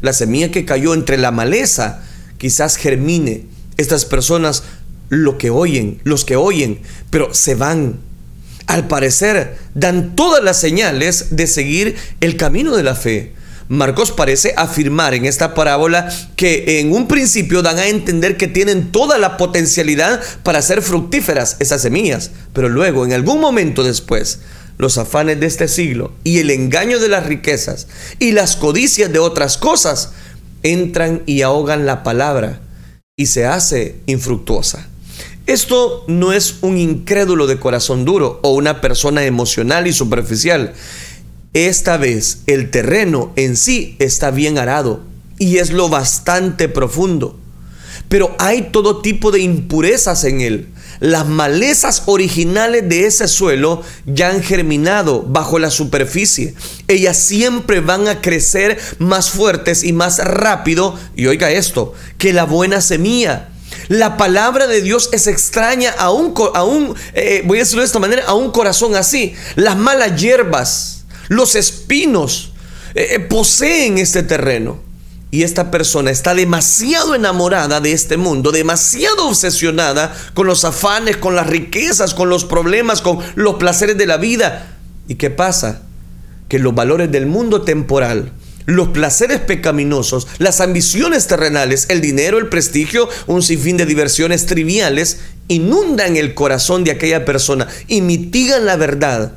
La 0.00 0.12
semilla 0.12 0.50
que 0.50 0.64
cayó 0.64 0.94
entre 0.94 1.18
la 1.18 1.30
maleza 1.30 2.02
quizás 2.38 2.76
germine. 2.76 3.46
Estas 3.76 4.04
personas 4.04 4.62
lo 5.08 5.38
que 5.38 5.50
oyen, 5.50 6.00
los 6.04 6.24
que 6.24 6.36
oyen, 6.36 6.80
pero 7.10 7.34
se 7.34 7.54
van. 7.54 7.98
Al 8.66 8.86
parecer 8.86 9.58
dan 9.74 10.14
todas 10.14 10.44
las 10.44 10.60
señales 10.60 11.36
de 11.36 11.46
seguir 11.46 11.96
el 12.20 12.36
camino 12.36 12.76
de 12.76 12.82
la 12.82 12.94
fe 12.94 13.34
Marcos 13.70 14.10
parece 14.10 14.52
afirmar 14.56 15.14
en 15.14 15.26
esta 15.26 15.54
parábola 15.54 16.12
que 16.34 16.80
en 16.80 16.92
un 16.92 17.06
principio 17.06 17.62
dan 17.62 17.78
a 17.78 17.86
entender 17.86 18.36
que 18.36 18.48
tienen 18.48 18.90
toda 18.90 19.16
la 19.16 19.36
potencialidad 19.36 20.20
para 20.42 20.60
ser 20.60 20.82
fructíferas 20.82 21.54
esas 21.60 21.80
semillas, 21.80 22.32
pero 22.52 22.68
luego 22.68 23.04
en 23.04 23.12
algún 23.12 23.40
momento 23.40 23.84
después 23.84 24.40
los 24.80 24.96
afanes 24.96 25.38
de 25.38 25.46
este 25.46 25.68
siglo 25.68 26.12
y 26.24 26.38
el 26.38 26.50
engaño 26.50 26.98
de 26.98 27.08
las 27.08 27.26
riquezas 27.26 27.86
y 28.18 28.32
las 28.32 28.56
codicias 28.56 29.12
de 29.12 29.18
otras 29.18 29.58
cosas 29.58 30.12
entran 30.62 31.22
y 31.26 31.42
ahogan 31.42 31.84
la 31.84 32.02
palabra 32.02 32.62
y 33.14 33.26
se 33.26 33.44
hace 33.44 33.96
infructuosa. 34.06 34.88
Esto 35.46 36.04
no 36.06 36.32
es 36.32 36.56
un 36.62 36.78
incrédulo 36.78 37.46
de 37.46 37.58
corazón 37.58 38.04
duro 38.06 38.40
o 38.42 38.54
una 38.54 38.80
persona 38.80 39.24
emocional 39.24 39.86
y 39.86 39.92
superficial. 39.92 40.72
Esta 41.52 41.98
vez 41.98 42.38
el 42.46 42.70
terreno 42.70 43.32
en 43.36 43.56
sí 43.56 43.96
está 43.98 44.30
bien 44.30 44.56
arado 44.56 45.00
y 45.38 45.58
es 45.58 45.72
lo 45.72 45.88
bastante 45.90 46.68
profundo. 46.68 47.38
Pero 48.10 48.36
hay 48.38 48.68
todo 48.70 49.00
tipo 49.00 49.30
de 49.30 49.40
impurezas 49.40 50.24
en 50.24 50.42
él. 50.42 50.68
Las 51.00 51.26
malezas 51.26 52.02
originales 52.04 52.86
de 52.86 53.06
ese 53.06 53.26
suelo 53.26 53.82
ya 54.04 54.28
han 54.28 54.42
germinado 54.42 55.22
bajo 55.22 55.58
la 55.58 55.70
superficie. 55.70 56.54
Ellas 56.88 57.16
siempre 57.16 57.80
van 57.80 58.06
a 58.06 58.20
crecer 58.20 58.78
más 58.98 59.30
fuertes 59.30 59.82
y 59.82 59.94
más 59.94 60.18
rápido. 60.18 60.98
Y 61.16 61.26
oiga 61.26 61.50
esto, 61.50 61.94
que 62.18 62.34
la 62.34 62.44
buena 62.44 62.82
semilla. 62.82 63.48
La 63.88 64.18
palabra 64.18 64.66
de 64.66 64.82
Dios 64.82 65.08
es 65.12 65.26
extraña 65.26 65.90
a 65.92 66.10
un, 66.10 66.34
a 66.54 66.64
un 66.64 66.94
eh, 67.14 67.42
voy 67.46 67.58
a 67.58 67.60
decirlo 67.62 67.80
de 67.80 67.86
esta 67.86 67.98
manera, 67.98 68.24
a 68.26 68.34
un 68.34 68.50
corazón 68.50 68.94
así. 68.94 69.34
Las 69.56 69.76
malas 69.76 70.20
hierbas 70.20 71.00
los 71.30 71.54
espinos 71.54 72.50
eh, 72.94 73.06
eh, 73.12 73.20
poseen 73.20 73.98
este 73.98 74.24
terreno. 74.24 74.89
Y 75.30 75.44
esta 75.44 75.70
persona 75.70 76.10
está 76.10 76.34
demasiado 76.34 77.14
enamorada 77.14 77.80
de 77.80 77.92
este 77.92 78.16
mundo, 78.16 78.50
demasiado 78.50 79.28
obsesionada 79.28 80.14
con 80.34 80.46
los 80.46 80.64
afanes, 80.64 81.16
con 81.16 81.36
las 81.36 81.46
riquezas, 81.46 82.14
con 82.14 82.28
los 82.28 82.44
problemas, 82.44 83.00
con 83.00 83.18
los 83.36 83.54
placeres 83.54 83.96
de 83.96 84.06
la 84.06 84.16
vida. 84.16 84.76
¿Y 85.06 85.14
qué 85.14 85.30
pasa? 85.30 85.82
Que 86.48 86.58
los 86.58 86.74
valores 86.74 87.12
del 87.12 87.26
mundo 87.26 87.62
temporal 87.62 88.32
los 88.66 88.88
placeres 88.88 89.40
pecaminosos, 89.40 90.28
las 90.38 90.60
ambiciones 90.60 91.26
terrenales, 91.26 91.86
el 91.88 92.00
dinero, 92.00 92.38
el 92.38 92.48
prestigio, 92.48 93.08
un 93.26 93.42
sinfín 93.42 93.76
de 93.76 93.86
diversiones 93.86 94.46
triviales, 94.46 95.18
inundan 95.48 96.16
el 96.16 96.34
corazón 96.34 96.84
de 96.84 96.92
aquella 96.92 97.24
persona 97.24 97.66
y 97.88 98.00
mitigan 98.00 98.66
la 98.66 98.76
verdad 98.76 99.32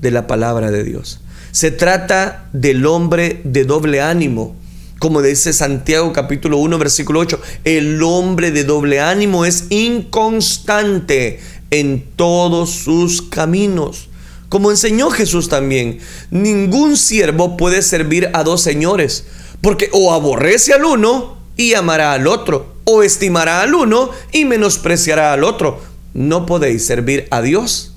de 0.00 0.10
la 0.10 0.26
palabra 0.26 0.70
de 0.70 0.84
Dios. 0.84 1.20
Se 1.52 1.70
trata 1.70 2.48
del 2.52 2.84
hombre 2.84 3.40
de 3.44 3.64
doble 3.64 4.02
ánimo. 4.02 4.56
Como 4.98 5.20
dice 5.22 5.52
Santiago 5.52 6.12
capítulo 6.12 6.58
1 6.58 6.78
versículo 6.78 7.20
8, 7.20 7.40
el 7.64 8.02
hombre 8.02 8.50
de 8.50 8.64
doble 8.64 9.00
ánimo 9.00 9.44
es 9.44 9.66
inconstante 9.70 11.40
en 11.70 12.04
todos 12.16 12.70
sus 12.70 13.20
caminos. 13.22 14.08
Como 14.48 14.70
enseñó 14.70 15.10
Jesús 15.10 15.48
también, 15.48 15.98
ningún 16.30 16.96
siervo 16.96 17.56
puede 17.56 17.82
servir 17.82 18.30
a 18.34 18.44
dos 18.44 18.62
señores, 18.62 19.24
porque 19.60 19.90
o 19.92 20.12
aborrece 20.12 20.72
al 20.72 20.84
uno 20.84 21.38
y 21.56 21.74
amará 21.74 22.12
al 22.12 22.26
otro, 22.26 22.74
o 22.84 23.02
estimará 23.02 23.62
al 23.62 23.74
uno 23.74 24.10
y 24.32 24.44
menospreciará 24.44 25.32
al 25.32 25.44
otro. 25.44 25.80
No 26.14 26.46
podéis 26.46 26.86
servir 26.86 27.26
a 27.30 27.42
Dios 27.42 27.93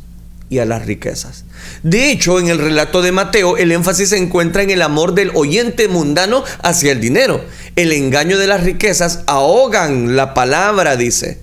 y 0.49 0.59
a 0.59 0.65
las 0.65 0.85
riquezas. 0.85 1.45
De 1.83 2.11
hecho, 2.11 2.39
en 2.39 2.47
el 2.47 2.57
relato 2.57 3.01
de 3.01 3.11
Mateo, 3.11 3.57
el 3.57 3.71
énfasis 3.71 4.09
se 4.09 4.17
encuentra 4.17 4.63
en 4.63 4.69
el 4.69 4.81
amor 4.81 5.13
del 5.13 5.31
oyente 5.33 5.87
mundano 5.87 6.43
hacia 6.63 6.91
el 6.91 7.01
dinero. 7.01 7.43
El 7.75 7.91
engaño 7.91 8.37
de 8.37 8.47
las 8.47 8.63
riquezas 8.63 9.21
ahogan 9.27 10.15
la 10.15 10.33
palabra, 10.33 10.95
dice. 10.95 11.39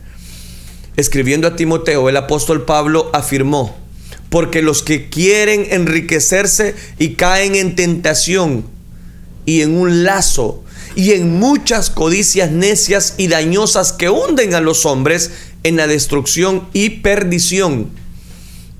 Escribiendo 0.97 1.49
a 1.49 1.57
Timoteo, 1.57 2.09
el 2.09 2.17
apóstol 2.17 2.65
Pablo 2.65 3.11
afirmó, 3.13 3.77
porque 4.31 4.63
los 4.63 4.83
que 4.83 5.09
quieren 5.09 5.67
enriquecerse 5.71 6.75
y 6.99 7.15
caen 7.15 7.57
en 7.57 7.77
tentación 7.77 8.65
y 9.45 9.63
en 9.63 9.77
un 9.77 10.05
lazo 10.05 10.65
y 10.97 11.13
en 11.13 11.39
muchas 11.39 11.91
codicias 11.91 12.51
necias 12.51 13.15
y 13.17 13.27
dañosas 13.29 13.93
que 13.93 14.09
hunden 14.09 14.55
a 14.55 14.61
los 14.61 14.87
hombres 14.87 15.31
en 15.65 15.77
la 15.77 15.87
destrucción 15.87 16.69
y 16.73 16.91
perdición. 16.91 18.04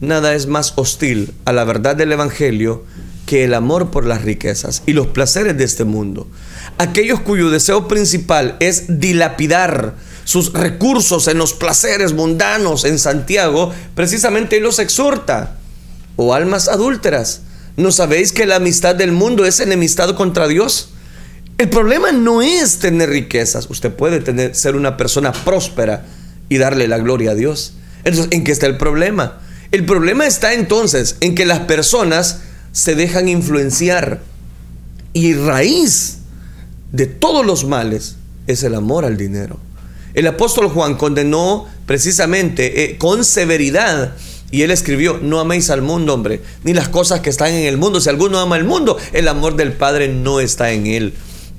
Nada 0.05 0.35
es 0.35 0.47
más 0.47 0.75
hostil 0.77 1.33
a 1.47 1.53
la 1.53 1.65
verdad 1.65 1.97
del 1.97 2.13
Evangelio 2.13 2.85
que 3.27 3.45
el 3.45 3.55
amor 3.55 3.91
por 3.91 4.05
las 4.05 4.23
riquezas 4.23 4.83
y 4.85 4.93
los 4.93 5.07
placeres 5.07 5.57
de 5.57 5.65
este 5.65 5.85
mundo. 5.85 6.29
Aquellos 6.77 7.21
cuyo 7.21 7.49
deseo 7.49 7.89
principal 7.89 8.57
es 8.61 9.01
dilapidar 9.01 9.95
sus 10.25 10.53
recursos 10.53 11.27
en 11.29 11.39
los 11.39 11.55
placeres 11.55 12.13
mundanos 12.13 12.85
en 12.85 12.99
Santiago, 12.99 13.73
precisamente 13.95 14.61
los 14.61 14.79
exhorta. 14.79 15.57
O 16.17 16.27
oh, 16.27 16.35
almas 16.35 16.69
adúlteras, 16.69 17.41
¿no 17.77 17.91
sabéis 17.91 18.33
que 18.33 18.47
la 18.47 18.57
amistad 18.57 18.95
del 18.95 19.13
mundo 19.13 19.47
es 19.47 19.59
enemistad 19.61 20.15
contra 20.15 20.49
Dios? 20.49 20.91
El 21.57 21.71
problema 21.71 22.13
no 22.13 22.43
es 22.43 22.79
tener 22.79 23.09
riquezas. 23.09 23.71
Usted 23.71 23.93
puede 23.93 24.21
tener, 24.21 24.55
ser 24.55 24.77
una 24.77 24.97
persona 24.97 25.33
próspera 25.33 26.05
y 26.49 26.59
darle 26.59 26.89
la 26.89 26.99
gloria 26.99 27.31
a 27.31 27.35
Dios. 27.35 27.75
Entonces, 28.05 28.33
¿en 28.33 28.45
qué 28.45 28.53
está 28.53 28.67
el 28.67 28.77
problema? 28.77 29.41
El 29.75 29.85
problema 29.85 30.25
está 30.25 30.55
entonces 30.55 31.17
en 31.19 31.35
que 31.35 31.45
las 31.45 31.59
personas 31.59 32.43
se 32.71 32.95
dejan 32.95 33.29
influenciar 33.29 34.21
y 35.13 35.35
raíz 35.35 36.19
de 36.93 37.07
todos 37.07 37.45
los 37.45 37.65
males 37.65 38.15
es 38.47 38.63
el 38.63 38.77
amor 38.77 39.05
al 39.05 39.17
dinero. 39.17 39.59
El 40.15 40.29
apóstol 40.29 40.69
Juan 40.69 40.95
condenó 40.95 41.67
precisamente 41.87 42.85
eh, 42.85 42.99
con 42.99 43.25
severidad 43.25 44.15
y 44.53 44.63
él 44.63 44.71
escribió, 44.71 45.19
no 45.21 45.41
améis 45.41 45.71
al 45.71 45.83
mundo, 45.83 46.15
hombre, 46.15 46.41
ni 46.63 46.73
las 46.73 46.89
cosas 46.89 47.19
que 47.19 47.31
están 47.31 47.53
en 47.53 47.67
el 47.67 47.77
mundo. 47.77 48.01
Si 48.01 48.09
alguno 48.09 48.39
ama 48.39 48.57
el 48.57 48.63
mundo, 48.63 48.97
el 49.13 49.27
amor 49.27 49.57
del 49.57 49.73
Padre 49.73 50.07
no 50.07 50.39
está 50.39 50.71
en 50.71 50.87
él. 50.87 51.15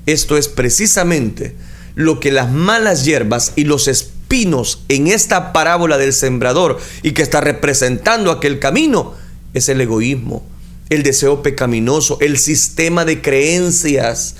Esto 0.06 0.38
es 0.38 0.48
precisamente 0.48 1.54
lo 1.94 2.18
que 2.18 2.32
las 2.32 2.50
malas 2.50 3.04
hierbas 3.04 3.52
y 3.56 3.64
los 3.64 3.88
espinos 4.26 4.82
en 4.88 5.06
esta 5.06 5.52
parábola 5.52 5.98
del 5.98 6.12
sembrador 6.12 6.78
y 7.02 7.12
que 7.12 7.22
está 7.22 7.40
representando 7.40 8.32
aquel 8.32 8.58
camino 8.58 9.14
es 9.54 9.68
el 9.68 9.80
egoísmo, 9.80 10.44
el 10.90 11.04
deseo 11.04 11.42
pecaminoso, 11.42 12.18
el 12.20 12.36
sistema 12.36 13.04
de 13.04 13.22
creencias 13.22 14.34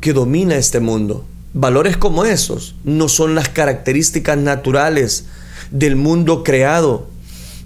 que 0.00 0.12
domina 0.12 0.54
este 0.54 0.78
mundo. 0.78 1.26
Valores 1.52 1.96
como 1.96 2.24
esos 2.24 2.76
no 2.84 3.08
son 3.08 3.34
las 3.34 3.48
características 3.48 4.38
naturales 4.38 5.24
del 5.72 5.96
mundo 5.96 6.44
creado, 6.44 7.08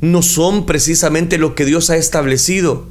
no 0.00 0.22
son 0.22 0.64
precisamente 0.64 1.36
lo 1.36 1.54
que 1.54 1.66
Dios 1.66 1.90
ha 1.90 1.96
establecido. 1.98 2.86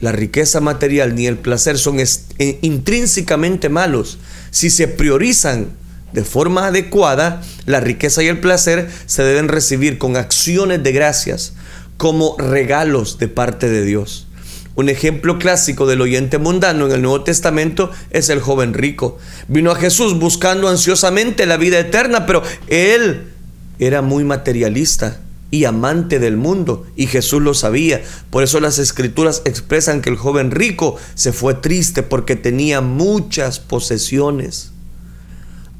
La 0.00 0.10
riqueza 0.10 0.60
material 0.60 1.14
ni 1.14 1.28
el 1.28 1.38
placer 1.38 1.78
son 1.78 2.00
eh, 2.00 2.58
intrínsecamente 2.60 3.68
malos. 3.68 4.18
Si 4.50 4.68
se 4.68 4.88
priorizan 4.88 5.68
de 6.14 6.22
forma 6.22 6.68
adecuada, 6.68 7.42
la 7.66 7.80
riqueza 7.80 8.22
y 8.22 8.28
el 8.28 8.38
placer 8.38 8.88
se 9.06 9.24
deben 9.24 9.48
recibir 9.48 9.98
con 9.98 10.16
acciones 10.16 10.80
de 10.82 10.92
gracias, 10.92 11.54
como 11.96 12.36
regalos 12.38 13.18
de 13.18 13.26
parte 13.26 13.68
de 13.68 13.84
Dios. 13.84 14.28
Un 14.76 14.88
ejemplo 14.88 15.40
clásico 15.40 15.86
del 15.86 16.00
oyente 16.00 16.38
mundano 16.38 16.86
en 16.86 16.92
el 16.92 17.02
Nuevo 17.02 17.24
Testamento 17.24 17.90
es 18.10 18.28
el 18.28 18.40
joven 18.40 18.74
rico. 18.74 19.18
Vino 19.48 19.72
a 19.72 19.76
Jesús 19.76 20.16
buscando 20.16 20.68
ansiosamente 20.68 21.46
la 21.46 21.56
vida 21.56 21.80
eterna, 21.80 22.26
pero 22.26 22.44
él 22.68 23.32
era 23.80 24.00
muy 24.00 24.22
materialista 24.22 25.20
y 25.50 25.64
amante 25.64 26.20
del 26.20 26.36
mundo, 26.36 26.86
y 26.94 27.08
Jesús 27.08 27.42
lo 27.42 27.54
sabía. 27.54 28.02
Por 28.30 28.44
eso 28.44 28.60
las 28.60 28.78
escrituras 28.78 29.42
expresan 29.44 30.00
que 30.00 30.10
el 30.10 30.16
joven 30.16 30.52
rico 30.52 30.96
se 31.16 31.32
fue 31.32 31.54
triste 31.54 32.04
porque 32.04 32.36
tenía 32.36 32.80
muchas 32.80 33.58
posesiones. 33.58 34.73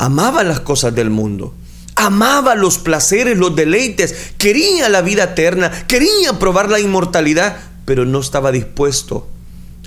Amaba 0.04 0.44
las 0.44 0.60
cosas 0.60 0.94
del 0.94 1.08
mundo. 1.08 1.54
Amaba 1.96 2.56
los 2.56 2.76
placeres, 2.76 3.38
los 3.38 3.56
deleites, 3.56 4.14
quería 4.36 4.90
la 4.90 5.00
vida 5.00 5.24
eterna, 5.24 5.70
quería 5.86 6.38
probar 6.38 6.68
la 6.68 6.78
inmortalidad, 6.78 7.56
pero 7.86 8.04
no 8.04 8.20
estaba 8.20 8.52
dispuesto 8.52 9.26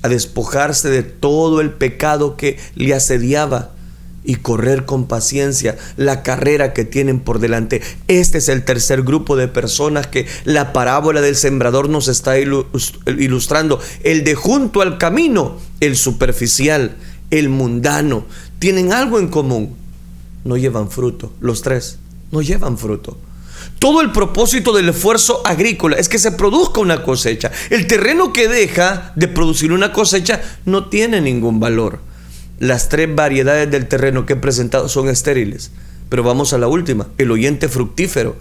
a 0.02 0.08
despojarse 0.08 0.90
de 0.90 1.04
todo 1.04 1.62
el 1.62 1.70
pecado 1.70 2.36
que 2.36 2.58
le 2.74 2.96
asediaba 2.96 3.74
y 4.24 4.38
correr 4.38 4.86
con 4.86 5.06
paciencia 5.06 5.78
la 5.98 6.24
carrera 6.24 6.74
que 6.74 6.84
tienen 6.84 7.20
por 7.20 7.38
delante. 7.38 7.84
Este 8.08 8.40
es 8.40 8.50
el 8.50 8.66
tercer 8.66 9.04
grupo 9.04 9.36
de 9.36 9.48
personas 9.48 10.08
que 10.08 10.26
la 10.46 10.74
parábola 10.74 11.22
del 11.22 11.36
sembrador 11.36 11.90
nos 11.90 12.08
está 12.08 12.40
ilustrando. 12.40 13.80
El 14.04 14.24
de 14.24 14.34
junto 14.34 14.82
al 14.82 14.98
camino, 14.98 15.58
el 15.80 15.96
superficial, 15.96 16.96
el 17.30 17.50
mundano, 17.50 18.26
tienen 18.58 18.94
algo 18.94 19.20
en 19.20 19.28
común. 19.28 19.86
No 20.48 20.56
llevan 20.56 20.90
fruto, 20.90 21.34
los 21.42 21.62
tres, 21.62 22.00
no 22.32 22.42
llevan 22.42 22.78
fruto. 22.78 23.18
Todo 23.80 24.00
el 24.00 24.14
propósito 24.14 24.72
del 24.72 24.88
esfuerzo 24.88 25.46
agrícola 25.46 25.98
es 25.98 26.08
que 26.08 26.20
se 26.20 26.32
produzca 26.32 26.80
una 26.80 27.04
cosecha. 27.04 27.52
El 27.70 27.86
terreno 27.86 28.32
que 28.32 28.48
deja 28.48 29.12
de 29.18 29.28
producir 29.28 29.74
una 29.74 29.92
cosecha 29.92 30.42
no 30.64 30.88
tiene 30.88 31.20
ningún 31.20 31.60
valor. 31.60 32.00
Las 32.60 32.88
tres 32.88 33.14
variedades 33.14 33.70
del 33.70 33.90
terreno 33.90 34.26
que 34.26 34.34
he 34.34 34.38
presentado 34.38 34.88
son 34.88 35.10
estériles. 35.10 35.72
Pero 36.08 36.24
vamos 36.24 36.54
a 36.54 36.58
la 36.58 36.70
última, 36.70 37.08
el 37.18 37.30
oyente 37.30 37.68
fructífero. 37.68 38.38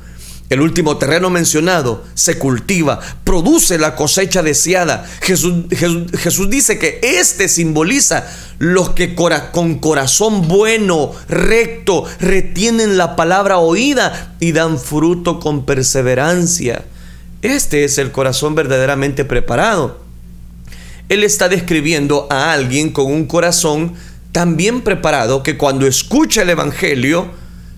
El 0.49 0.61
último 0.61 0.97
terreno 0.97 1.29
mencionado 1.29 2.05
se 2.15 2.39
cultiva, 2.39 3.01
produce 3.25 3.79
la 3.79 3.97
cosecha 3.97 4.45
deseada. 4.45 5.05
Jesús, 5.21 5.65
Jesús, 5.71 6.49
dice 6.49 6.79
que 6.79 7.01
este 7.03 7.49
simboliza 7.49 8.29
los 8.59 8.91
que 8.91 9.17
con 9.51 9.79
corazón 9.81 10.47
bueno, 10.47 11.13
recto, 11.29 12.05
retienen 12.21 12.97
la 12.97 13.17
palabra 13.17 13.59
oída 13.59 14.37
y 14.39 14.53
dan 14.53 14.79
fruto 14.79 15.41
con 15.41 15.65
perseverancia. 15.65 16.85
Este 17.43 17.85
es 17.85 17.99
el 17.99 18.13
corazón 18.13 18.55
verdaderamente 18.55 19.25
preparado. 19.25 20.01
Él 21.09 21.25
está 21.25 21.49
describiendo 21.49 22.29
a 22.31 22.53
alguien 22.53 22.93
con 22.93 23.07
un 23.07 23.27
corazón 23.27 23.95
tan 24.31 24.57
bien 24.57 24.83
preparado 24.83 25.43
que 25.43 25.57
cuando 25.57 25.87
escucha 25.89 26.43
el 26.43 26.51
Evangelio, 26.51 27.31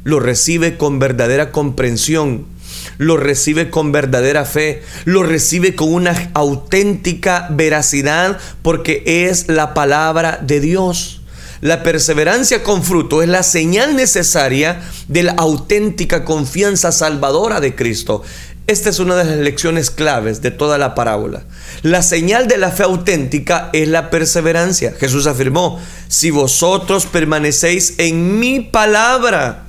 lo 0.04 0.20
recibe 0.20 0.76
con 0.76 0.98
verdadera 0.98 1.50
comprensión 1.50 2.46
lo 2.96 3.16
recibe 3.16 3.70
con 3.70 3.92
verdadera 3.92 4.44
fe, 4.44 4.82
lo 5.04 5.22
recibe 5.22 5.74
con 5.74 5.92
una 5.92 6.30
auténtica 6.34 7.48
veracidad 7.50 8.38
porque 8.62 9.02
es 9.04 9.48
la 9.48 9.74
palabra 9.74 10.40
de 10.42 10.60
Dios. 10.60 11.22
La 11.60 11.82
perseverancia 11.82 12.62
con 12.62 12.84
fruto 12.84 13.20
es 13.20 13.28
la 13.28 13.42
señal 13.42 13.96
necesaria 13.96 14.80
de 15.08 15.24
la 15.24 15.32
auténtica 15.32 16.24
confianza 16.24 16.92
salvadora 16.92 17.60
de 17.60 17.74
Cristo. 17.74 18.22
Esta 18.68 18.90
es 18.90 18.98
una 19.00 19.16
de 19.16 19.24
las 19.24 19.38
lecciones 19.38 19.90
claves 19.90 20.40
de 20.40 20.50
toda 20.50 20.78
la 20.78 20.94
parábola. 20.94 21.42
La 21.82 22.02
señal 22.02 22.46
de 22.48 22.58
la 22.58 22.70
fe 22.70 22.84
auténtica 22.84 23.70
es 23.72 23.88
la 23.88 24.10
perseverancia. 24.10 24.92
Jesús 24.92 25.26
afirmó, 25.26 25.80
si 26.06 26.30
vosotros 26.30 27.06
permanecéis 27.06 27.94
en 27.98 28.38
mi 28.38 28.60
palabra, 28.60 29.64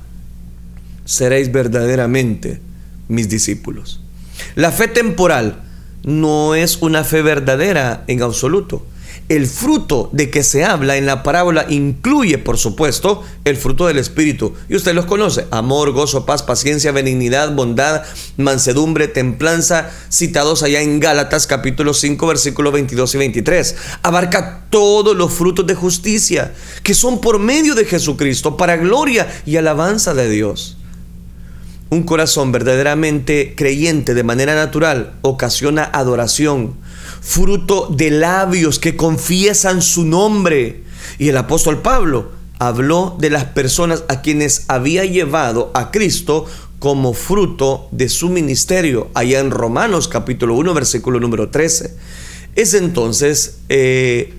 seréis 1.06 1.50
verdaderamente 1.50 2.60
mis 3.10 3.28
discípulos. 3.28 4.00
La 4.54 4.72
fe 4.72 4.88
temporal 4.88 5.62
no 6.02 6.54
es 6.54 6.78
una 6.80 7.04
fe 7.04 7.22
verdadera 7.22 8.04
en 8.06 8.22
absoluto. 8.22 8.86
El 9.28 9.46
fruto 9.46 10.08
de 10.12 10.28
que 10.28 10.42
se 10.42 10.64
habla 10.64 10.96
en 10.96 11.06
la 11.06 11.22
parábola 11.22 11.66
incluye, 11.68 12.38
por 12.38 12.58
supuesto, 12.58 13.22
el 13.44 13.56
fruto 13.56 13.86
del 13.86 13.98
Espíritu. 13.98 14.54
Y 14.68 14.74
usted 14.74 14.92
los 14.92 15.06
conoce. 15.06 15.46
Amor, 15.52 15.92
gozo, 15.92 16.26
paz, 16.26 16.42
paciencia, 16.42 16.90
benignidad, 16.90 17.54
bondad, 17.54 18.02
mansedumbre, 18.38 19.06
templanza, 19.06 19.90
citados 20.08 20.64
allá 20.64 20.80
en 20.80 20.98
Gálatas 20.98 21.46
capítulo 21.46 21.94
5, 21.94 22.26
versículos 22.26 22.72
22 22.72 23.14
y 23.14 23.18
23. 23.18 23.76
Abarca 24.02 24.64
todos 24.68 25.16
los 25.16 25.32
frutos 25.32 25.64
de 25.64 25.76
justicia 25.76 26.52
que 26.82 26.94
son 26.94 27.20
por 27.20 27.38
medio 27.38 27.76
de 27.76 27.84
Jesucristo 27.84 28.56
para 28.56 28.78
gloria 28.78 29.28
y 29.46 29.56
alabanza 29.56 30.12
de 30.12 30.28
Dios. 30.28 30.76
Un 31.90 32.04
corazón 32.04 32.52
verdaderamente 32.52 33.54
creyente 33.56 34.14
de 34.14 34.22
manera 34.22 34.54
natural 34.54 35.14
ocasiona 35.22 35.82
adoración, 35.82 36.76
fruto 37.20 37.88
de 37.88 38.12
labios 38.12 38.78
que 38.78 38.94
confiesan 38.94 39.82
su 39.82 40.04
nombre. 40.04 40.84
Y 41.18 41.30
el 41.30 41.36
apóstol 41.36 41.82
Pablo 41.82 42.30
habló 42.60 43.16
de 43.18 43.30
las 43.30 43.46
personas 43.46 44.04
a 44.08 44.20
quienes 44.20 44.66
había 44.68 45.04
llevado 45.04 45.72
a 45.74 45.90
Cristo 45.90 46.46
como 46.78 47.12
fruto 47.12 47.88
de 47.90 48.08
su 48.08 48.28
ministerio, 48.28 49.10
allá 49.14 49.40
en 49.40 49.50
Romanos 49.50 50.06
capítulo 50.06 50.54
1, 50.54 50.72
versículo 50.72 51.18
número 51.18 51.50
13. 51.50 51.96
Es 52.54 52.74
entonces 52.74 53.58
eh, 53.68 54.32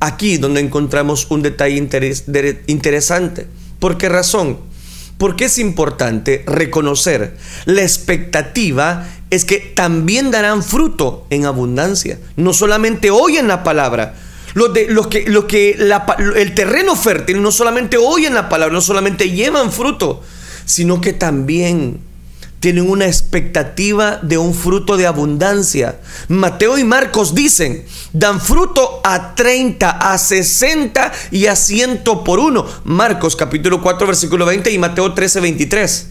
aquí 0.00 0.36
donde 0.36 0.60
encontramos 0.60 1.26
un 1.30 1.40
detalle 1.40 1.76
interesante. 2.66 3.46
¿Por 3.78 3.96
qué 3.96 4.10
razón? 4.10 4.58
Porque 5.18 5.46
es 5.46 5.58
importante 5.58 6.44
reconocer 6.46 7.36
la 7.64 7.82
expectativa 7.82 9.06
es 9.30 9.44
que 9.44 9.58
también 9.58 10.30
darán 10.30 10.62
fruto 10.62 11.26
en 11.30 11.46
abundancia. 11.46 12.18
No 12.36 12.52
solamente 12.52 13.10
oyen 13.10 13.48
la 13.48 13.62
palabra, 13.64 14.14
los, 14.54 14.72
de, 14.72 14.86
los 14.88 15.06
que, 15.08 15.24
los 15.26 15.44
que 15.44 15.72
el 16.36 16.54
terreno 16.54 16.96
fértil 16.96 17.42
no 17.42 17.50
solamente 17.50 17.96
oyen 17.96 18.34
la 18.34 18.48
palabra, 18.48 18.74
no 18.74 18.80
solamente 18.80 19.30
llevan 19.30 19.72
fruto, 19.72 20.22
sino 20.64 21.00
que 21.00 21.12
también 21.12 22.00
tienen 22.60 22.88
una 22.88 23.06
expectativa 23.06 24.18
de 24.22 24.38
un 24.38 24.54
fruto 24.54 24.96
de 24.96 25.06
abundancia. 25.06 26.00
Mateo 26.28 26.78
y 26.78 26.84
Marcos 26.84 27.34
dicen, 27.34 27.84
dan 28.12 28.40
fruto 28.40 29.00
a 29.04 29.34
30, 29.34 29.90
a 29.90 30.18
60 30.18 31.12
y 31.30 31.46
a 31.46 31.56
100 31.56 32.02
por 32.24 32.38
uno. 32.38 32.66
Marcos 32.84 33.36
capítulo 33.36 33.82
4 33.82 34.06
versículo 34.06 34.46
20 34.46 34.70
y 34.70 34.78
Mateo 34.78 35.12
13 35.12 35.40
23. 35.40 36.06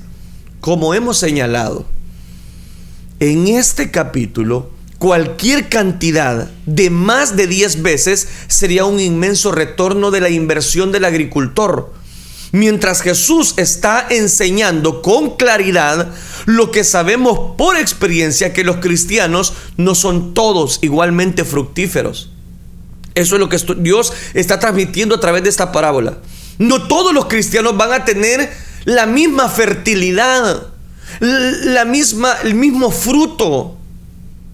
Como 0.62 0.93
hemos 0.93 1.17
señalado, 1.17 1.86
en 3.19 3.47
este 3.47 3.91
capítulo 3.91 4.71
cualquier 4.97 5.69
cantidad 5.69 6.49
de 6.65 6.89
más 6.89 7.36
de 7.36 7.47
10 7.47 7.81
veces 7.81 8.27
sería 8.47 8.86
un 8.86 8.99
inmenso 8.99 9.51
retorno 9.51 10.10
de 10.12 10.21
la 10.21 10.29
inversión 10.29 10.91
del 10.91 11.05
agricultor 11.05 11.93
mientras 12.56 13.02
Jesús 13.02 13.54
está 13.58 14.08
enseñando 14.10 15.02
con 15.02 15.36
claridad 15.36 16.13
lo 16.46 16.72
que 16.72 16.86
sabemos 16.86 17.58
por 17.58 17.76
experiencia 17.76 18.54
que 18.54 18.63
los 18.63 18.78
cristianos 18.78 19.54
no 19.76 19.94
son 19.94 20.34
todos 20.34 20.80
igualmente 20.82 21.44
fructíferos. 21.44 22.32
Eso 23.13 23.36
es 23.36 23.39
lo 23.41 23.50
que 23.50 23.60
Dios 23.80 24.13
está 24.34 24.58
transmitiendo 24.58 25.15
a 25.15 25.20
través 25.20 25.44
de 25.44 25.50
esta 25.50 25.74
parábola. 25.74 26.20
No 26.58 26.88
todos 26.88 27.13
los 27.13 27.26
cristianos 27.26 27.76
van 27.76 27.91
a 27.91 28.06
tener 28.06 28.50
la 28.86 29.06
misma 29.06 29.50
fertilidad, 29.50 30.68
la 31.20 31.84
misma, 31.84 32.36
el 32.44 32.56
mismo 32.56 32.89
fruto. 32.89 33.76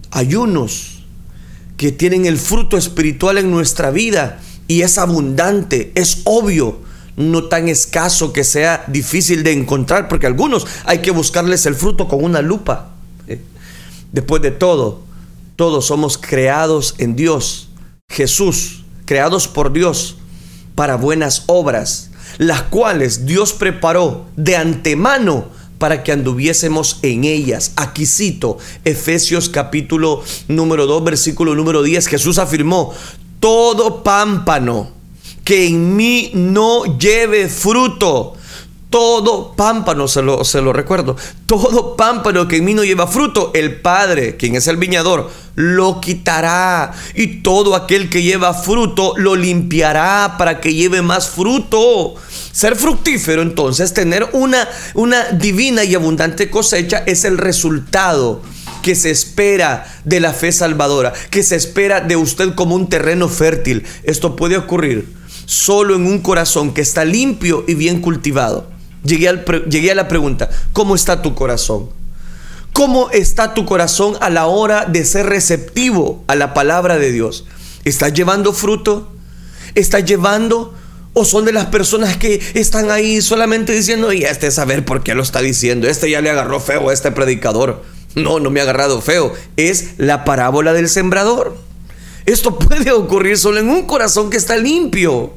Hay 0.09 0.33
unos 0.33 1.03
que 1.77 1.91
tienen 1.91 2.25
el 2.25 2.39
fruto 2.39 2.77
espiritual 2.77 3.37
en 3.37 3.51
nuestra 3.51 3.91
vida 3.91 4.39
y 4.67 4.81
es 4.81 4.97
abundante, 4.97 5.91
es 5.93 6.21
obvio 6.23 6.89
no 7.15 7.45
tan 7.45 7.67
escaso 7.67 8.33
que 8.33 8.43
sea 8.43 8.83
difícil 8.87 9.43
de 9.43 9.51
encontrar, 9.51 10.07
porque 10.07 10.27
algunos 10.27 10.65
hay 10.85 10.99
que 10.99 11.11
buscarles 11.11 11.65
el 11.65 11.75
fruto 11.75 12.07
con 12.07 12.23
una 12.23 12.41
lupa. 12.41 12.91
Eh, 13.27 13.41
después 14.11 14.41
de 14.41 14.51
todo, 14.51 15.01
todos 15.55 15.85
somos 15.85 16.17
creados 16.17 16.95
en 16.97 17.15
Dios, 17.15 17.69
Jesús, 18.09 18.83
creados 19.05 19.47
por 19.47 19.73
Dios 19.73 20.17
para 20.75 20.95
buenas 20.95 21.43
obras, 21.47 22.11
las 22.37 22.63
cuales 22.63 23.25
Dios 23.25 23.53
preparó 23.53 24.25
de 24.35 24.55
antemano 24.55 25.49
para 25.77 26.03
que 26.03 26.11
anduviésemos 26.11 26.99
en 27.01 27.23
ellas. 27.23 27.73
Aquí 27.75 28.05
cito 28.05 28.57
Efesios 28.85 29.49
capítulo 29.49 30.23
número 30.47 30.85
2, 30.85 31.03
versículo 31.03 31.55
número 31.55 31.83
10. 31.83 32.07
Jesús 32.07 32.37
afirmó, 32.37 32.93
todo 33.39 34.03
pámpano 34.03 35.00
que 35.51 35.67
en 35.67 35.97
mí 35.97 36.31
no 36.33 36.97
lleve 36.97 37.49
fruto. 37.49 38.35
Todo 38.89 39.53
pámpano, 39.53 40.07
se 40.07 40.21
lo, 40.21 40.45
se 40.45 40.61
lo 40.61 40.71
recuerdo, 40.71 41.17
todo 41.45 41.97
pámpano 41.97 42.47
que 42.47 42.55
en 42.55 42.63
mí 42.63 42.73
no 42.73 42.85
lleva 42.85 43.05
fruto, 43.05 43.51
el 43.53 43.81
Padre, 43.81 44.37
quien 44.37 44.55
es 44.55 44.67
el 44.67 44.77
viñador, 44.77 45.29
lo 45.55 45.99
quitará. 45.99 46.93
Y 47.15 47.41
todo 47.41 47.75
aquel 47.75 48.09
que 48.09 48.23
lleva 48.23 48.53
fruto, 48.53 49.13
lo 49.17 49.35
limpiará 49.35 50.35
para 50.37 50.61
que 50.61 50.73
lleve 50.73 51.01
más 51.01 51.29
fruto. 51.29 52.15
Ser 52.53 52.77
fructífero, 52.77 53.41
entonces, 53.41 53.93
tener 53.93 54.29
una, 54.31 54.69
una 54.93 55.31
divina 55.31 55.83
y 55.83 55.95
abundante 55.95 56.49
cosecha 56.49 57.03
es 57.05 57.25
el 57.25 57.37
resultado 57.37 58.41
que 58.81 58.95
se 58.95 59.11
espera 59.11 59.85
de 60.05 60.21
la 60.21 60.31
fe 60.31 60.53
salvadora, 60.53 61.11
que 61.29 61.43
se 61.43 61.57
espera 61.57 61.99
de 61.99 62.15
usted 62.15 62.55
como 62.55 62.73
un 62.73 62.87
terreno 62.87 63.27
fértil. 63.27 63.83
Esto 64.03 64.37
puede 64.37 64.55
ocurrir 64.55 65.19
solo 65.45 65.95
en 65.95 66.05
un 66.05 66.19
corazón 66.19 66.73
que 66.73 66.81
está 66.81 67.05
limpio 67.05 67.63
y 67.67 67.75
bien 67.75 68.01
cultivado. 68.01 68.69
Llegué, 69.03 69.29
al 69.29 69.45
llegué 69.69 69.91
a 69.91 69.95
la 69.95 70.07
pregunta, 70.07 70.49
¿cómo 70.73 70.95
está 70.95 71.21
tu 71.21 71.33
corazón? 71.33 71.89
¿Cómo 72.73 73.09
está 73.11 73.53
tu 73.53 73.65
corazón 73.65 74.15
a 74.21 74.29
la 74.29 74.45
hora 74.45 74.85
de 74.85 75.03
ser 75.03 75.25
receptivo 75.25 76.23
a 76.27 76.35
la 76.35 76.53
palabra 76.53 76.97
de 76.97 77.11
Dios? 77.11 77.45
¿Estás 77.83 78.13
llevando 78.13 78.53
fruto? 78.53 79.11
¿Estás 79.75 80.05
llevando? 80.05 80.73
¿O 81.13 81.25
son 81.25 81.43
de 81.43 81.51
las 81.51 81.65
personas 81.65 82.15
que 82.15 82.41
están 82.53 82.89
ahí 82.89 83.21
solamente 83.21 83.73
diciendo, 83.73 84.13
y 84.13 84.23
este 84.23 84.49
saber 84.51 84.85
por 84.85 85.03
qué 85.03 85.15
lo 85.15 85.23
está 85.23 85.41
diciendo? 85.41 85.89
Este 85.89 86.09
ya 86.09 86.21
le 86.21 86.29
agarró 86.29 86.61
feo 86.61 86.89
a 86.89 86.93
este 86.93 87.11
predicador. 87.11 87.83
No, 88.15 88.39
no 88.39 88.49
me 88.49 88.61
ha 88.61 88.63
agarrado 88.63 89.01
feo. 89.01 89.33
Es 89.57 89.91
la 89.97 90.23
parábola 90.23 90.71
del 90.71 90.87
sembrador. 90.87 91.57
Esto 92.25 92.57
puede 92.59 92.91
ocurrir 92.91 93.37
solo 93.37 93.59
en 93.59 93.69
un 93.69 93.85
corazón 93.85 94.29
que 94.29 94.37
está 94.37 94.57
limpio. 94.57 95.33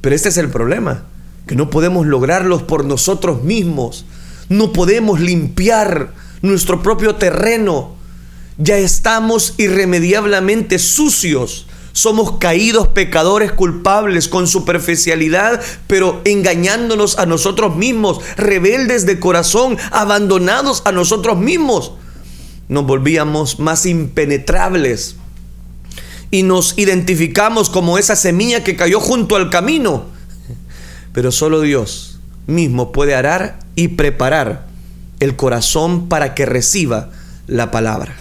Pero 0.00 0.14
este 0.14 0.28
es 0.28 0.36
el 0.36 0.50
problema, 0.50 1.04
que 1.46 1.56
no 1.56 1.70
podemos 1.70 2.06
lograrlos 2.06 2.62
por 2.62 2.84
nosotros 2.84 3.42
mismos. 3.42 4.04
No 4.48 4.72
podemos 4.72 5.20
limpiar 5.20 6.12
nuestro 6.42 6.82
propio 6.82 7.16
terreno. 7.16 7.96
Ya 8.58 8.78
estamos 8.78 9.54
irremediablemente 9.58 10.78
sucios. 10.78 11.66
Somos 11.92 12.38
caídos 12.38 12.88
pecadores 12.88 13.52
culpables 13.52 14.28
con 14.28 14.46
superficialidad, 14.46 15.62
pero 15.86 16.20
engañándonos 16.24 17.18
a 17.18 17.24
nosotros 17.24 17.74
mismos, 17.74 18.20
rebeldes 18.36 19.06
de 19.06 19.18
corazón, 19.18 19.78
abandonados 19.90 20.82
a 20.84 20.92
nosotros 20.92 21.38
mismos. 21.38 21.92
Nos 22.68 22.86
volvíamos 22.86 23.58
más 23.58 23.86
impenetrables 23.86 25.16
y 26.30 26.42
nos 26.42 26.76
identificamos 26.76 27.70
como 27.70 27.98
esa 27.98 28.16
semilla 28.16 28.64
que 28.64 28.76
cayó 28.76 29.00
junto 29.00 29.36
al 29.36 29.50
camino. 29.50 30.06
Pero 31.12 31.32
solo 31.32 31.60
Dios 31.60 32.18
mismo 32.46 32.92
puede 32.92 33.14
arar 33.14 33.58
y 33.74 33.88
preparar 33.88 34.66
el 35.20 35.36
corazón 35.36 36.08
para 36.08 36.34
que 36.34 36.46
reciba 36.46 37.10
la 37.46 37.70
palabra. 37.70 38.16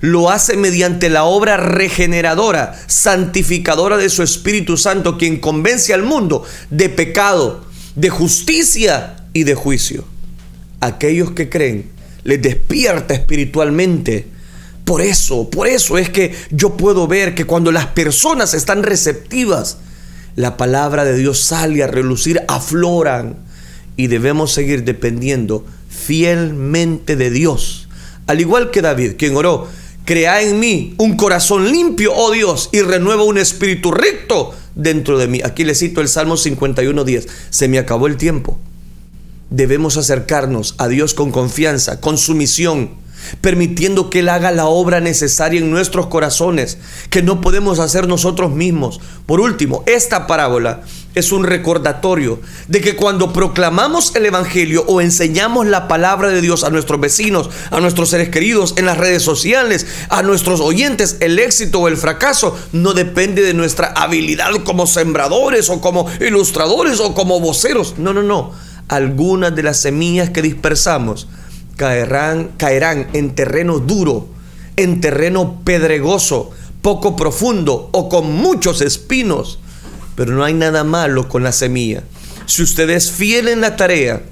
Lo 0.00 0.30
hace 0.30 0.56
mediante 0.56 1.08
la 1.08 1.24
obra 1.24 1.56
regeneradora, 1.56 2.78
santificadora 2.86 3.96
de 3.96 4.10
su 4.10 4.22
Espíritu 4.22 4.76
Santo, 4.76 5.16
quien 5.16 5.38
convence 5.38 5.94
al 5.94 6.02
mundo 6.02 6.44
de 6.70 6.88
pecado, 6.88 7.64
de 7.94 8.10
justicia 8.10 9.16
y 9.32 9.44
de 9.44 9.54
juicio. 9.54 10.04
Aquellos 10.80 11.30
que 11.30 11.48
creen 11.48 11.90
les 12.24 12.42
despierta 12.42 13.14
espiritualmente 13.14 14.28
por 14.86 15.02
eso, 15.02 15.50
por 15.50 15.66
eso 15.66 15.98
es 15.98 16.10
que 16.10 16.32
yo 16.52 16.76
puedo 16.76 17.08
ver 17.08 17.34
que 17.34 17.44
cuando 17.44 17.72
las 17.72 17.86
personas 17.86 18.54
están 18.54 18.84
receptivas, 18.84 19.78
la 20.36 20.56
palabra 20.56 21.04
de 21.04 21.16
Dios 21.18 21.40
sale 21.40 21.82
a 21.82 21.88
relucir, 21.88 22.40
afloran 22.46 23.36
y 23.96 24.06
debemos 24.06 24.52
seguir 24.52 24.84
dependiendo 24.84 25.66
fielmente 25.88 27.16
de 27.16 27.30
Dios. 27.32 27.88
Al 28.28 28.40
igual 28.40 28.70
que 28.70 28.80
David, 28.80 29.14
quien 29.18 29.36
oró, 29.36 29.66
crea 30.04 30.40
en 30.40 30.60
mí 30.60 30.94
un 30.98 31.16
corazón 31.16 31.68
limpio, 31.72 32.14
oh 32.14 32.30
Dios, 32.30 32.70
y 32.70 32.82
renueva 32.82 33.24
un 33.24 33.38
espíritu 33.38 33.90
recto 33.90 34.54
dentro 34.76 35.18
de 35.18 35.26
mí. 35.26 35.40
Aquí 35.42 35.64
le 35.64 35.74
cito 35.74 36.00
el 36.00 36.06
Salmo 36.06 36.36
51.10. 36.36 37.26
Se 37.50 37.66
me 37.66 37.80
acabó 37.80 38.06
el 38.06 38.16
tiempo. 38.16 38.56
Debemos 39.50 39.96
acercarnos 39.96 40.76
a 40.78 40.86
Dios 40.86 41.12
con 41.12 41.32
confianza, 41.32 42.00
con 42.00 42.18
sumisión 42.18 43.04
permitiendo 43.40 44.10
que 44.10 44.20
Él 44.20 44.28
haga 44.28 44.50
la 44.50 44.66
obra 44.66 45.00
necesaria 45.00 45.60
en 45.60 45.70
nuestros 45.70 46.06
corazones, 46.06 46.78
que 47.10 47.22
no 47.22 47.40
podemos 47.40 47.78
hacer 47.78 48.08
nosotros 48.08 48.52
mismos. 48.52 49.00
Por 49.26 49.40
último, 49.40 49.82
esta 49.86 50.26
parábola 50.26 50.82
es 51.16 51.32
un 51.32 51.44
recordatorio 51.44 52.40
de 52.68 52.80
que 52.82 52.94
cuando 52.94 53.32
proclamamos 53.32 54.14
el 54.14 54.26
Evangelio 54.26 54.84
o 54.86 55.00
enseñamos 55.00 55.66
la 55.66 55.88
palabra 55.88 56.28
de 56.28 56.42
Dios 56.42 56.62
a 56.62 56.70
nuestros 56.70 57.00
vecinos, 57.00 57.48
a 57.70 57.80
nuestros 57.80 58.10
seres 58.10 58.28
queridos, 58.28 58.74
en 58.76 58.84
las 58.84 58.98
redes 58.98 59.22
sociales, 59.22 59.86
a 60.10 60.22
nuestros 60.22 60.60
oyentes, 60.60 61.16
el 61.20 61.38
éxito 61.38 61.80
o 61.80 61.88
el 61.88 61.96
fracaso 61.96 62.56
no 62.72 62.92
depende 62.92 63.42
de 63.42 63.54
nuestra 63.54 63.88
habilidad 63.88 64.50
como 64.64 64.86
sembradores 64.86 65.70
o 65.70 65.80
como 65.80 66.06
ilustradores 66.20 67.00
o 67.00 67.14
como 67.14 67.40
voceros. 67.40 67.94
No, 67.96 68.12
no, 68.12 68.22
no. 68.22 68.52
Algunas 68.88 69.56
de 69.56 69.62
las 69.62 69.80
semillas 69.80 70.30
que 70.30 70.42
dispersamos 70.42 71.28
caerán, 71.76 72.52
caerán 72.56 73.08
en 73.12 73.34
terreno 73.34 73.78
duro, 73.78 74.28
en 74.76 75.00
terreno 75.00 75.60
pedregoso, 75.64 76.50
poco 76.82 77.16
profundo 77.16 77.88
o 77.92 78.08
con 78.08 78.32
muchos 78.32 78.80
espinos. 78.80 79.58
Pero 80.14 80.32
no 80.32 80.44
hay 80.44 80.54
nada 80.54 80.82
malo 80.82 81.28
con 81.28 81.42
la 81.42 81.52
semilla. 81.52 82.02
Si 82.46 82.62
usted 82.62 82.88
es 82.90 83.10
fiel 83.10 83.48
en 83.48 83.60
la 83.60 83.76
tarea, 83.76 84.22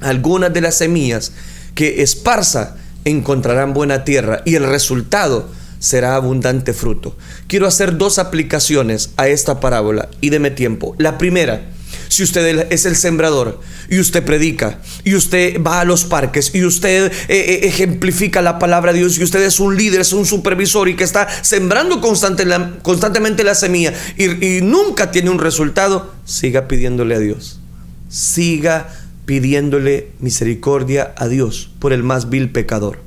algunas 0.00 0.52
de 0.52 0.60
las 0.60 0.76
semillas 0.76 1.32
que 1.74 2.02
esparza 2.02 2.76
encontrarán 3.04 3.74
buena 3.74 4.04
tierra 4.04 4.42
y 4.44 4.54
el 4.54 4.64
resultado 4.64 5.48
será 5.78 6.16
abundante 6.16 6.72
fruto. 6.72 7.16
Quiero 7.46 7.66
hacer 7.66 7.98
dos 7.98 8.18
aplicaciones 8.18 9.10
a 9.16 9.28
esta 9.28 9.60
parábola 9.60 10.08
y 10.20 10.30
deme 10.30 10.50
tiempo. 10.50 10.94
La 10.98 11.18
primera, 11.18 11.73
si 12.08 12.22
usted 12.22 12.66
es 12.70 12.86
el 12.86 12.96
sembrador 12.96 13.60
y 13.88 13.98
usted 13.98 14.24
predica 14.24 14.80
y 15.04 15.14
usted 15.14 15.62
va 15.62 15.80
a 15.80 15.84
los 15.84 16.04
parques 16.04 16.54
y 16.54 16.64
usted 16.64 17.12
eh, 17.12 17.12
eh, 17.28 17.60
ejemplifica 17.64 18.42
la 18.42 18.58
palabra 18.58 18.92
de 18.92 19.00
Dios 19.00 19.18
y 19.18 19.24
usted 19.24 19.42
es 19.42 19.60
un 19.60 19.76
líder, 19.76 20.00
es 20.00 20.12
un 20.12 20.26
supervisor 20.26 20.88
y 20.88 20.96
que 20.96 21.04
está 21.04 21.28
sembrando 21.42 22.00
constantemente 22.00 23.44
la 23.44 23.54
semilla 23.54 23.92
y, 24.16 24.44
y 24.44 24.60
nunca 24.62 25.10
tiene 25.10 25.30
un 25.30 25.38
resultado, 25.38 26.14
siga 26.24 26.68
pidiéndole 26.68 27.14
a 27.14 27.18
Dios. 27.18 27.60
Siga 28.08 28.88
pidiéndole 29.24 30.10
misericordia 30.20 31.14
a 31.16 31.28
Dios 31.28 31.70
por 31.78 31.92
el 31.92 32.02
más 32.02 32.30
vil 32.30 32.50
pecador. 32.50 33.00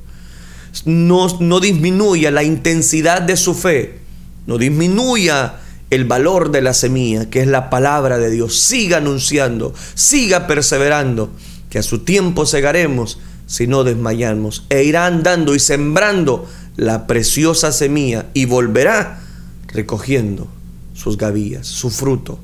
No, 0.86 1.28
no 1.40 1.60
disminuya 1.60 2.32
la 2.32 2.44
intensidad 2.44 3.22
de 3.22 3.38
su 3.38 3.54
fe, 3.54 4.00
no 4.46 4.58
disminuya 4.58 5.60
el 5.90 6.06
valor 6.06 6.52
de 6.52 6.62
la 6.62 6.74
semilla, 6.74 7.30
que 7.30 7.42
es 7.42 7.48
la 7.48 7.70
palabra 7.70 8.18
de 8.18 8.30
Dios. 8.30 8.60
Siga 8.60 8.98
anunciando, 8.98 9.74
siga 9.94 10.48
perseverando, 10.48 11.32
que 11.70 11.80
a 11.80 11.84
su 11.84 12.00
tiempo 12.00 12.46
segaremos 12.46 13.20
si 13.46 13.68
no 13.68 13.84
desmayamos. 13.84 14.66
E 14.70 14.84
irá 14.84 15.06
andando 15.06 15.56
y 15.56 15.60
sembrando 15.60 16.48
la 16.76 17.08
preciosa 17.08 17.72
semilla 17.72 18.28
y 18.34 18.46
volverá 18.46 19.22
recogiendo 19.68 20.48
sus 20.94 21.18
gavillas, 21.18 21.68
su 21.68 21.90
fruto. 21.90 22.40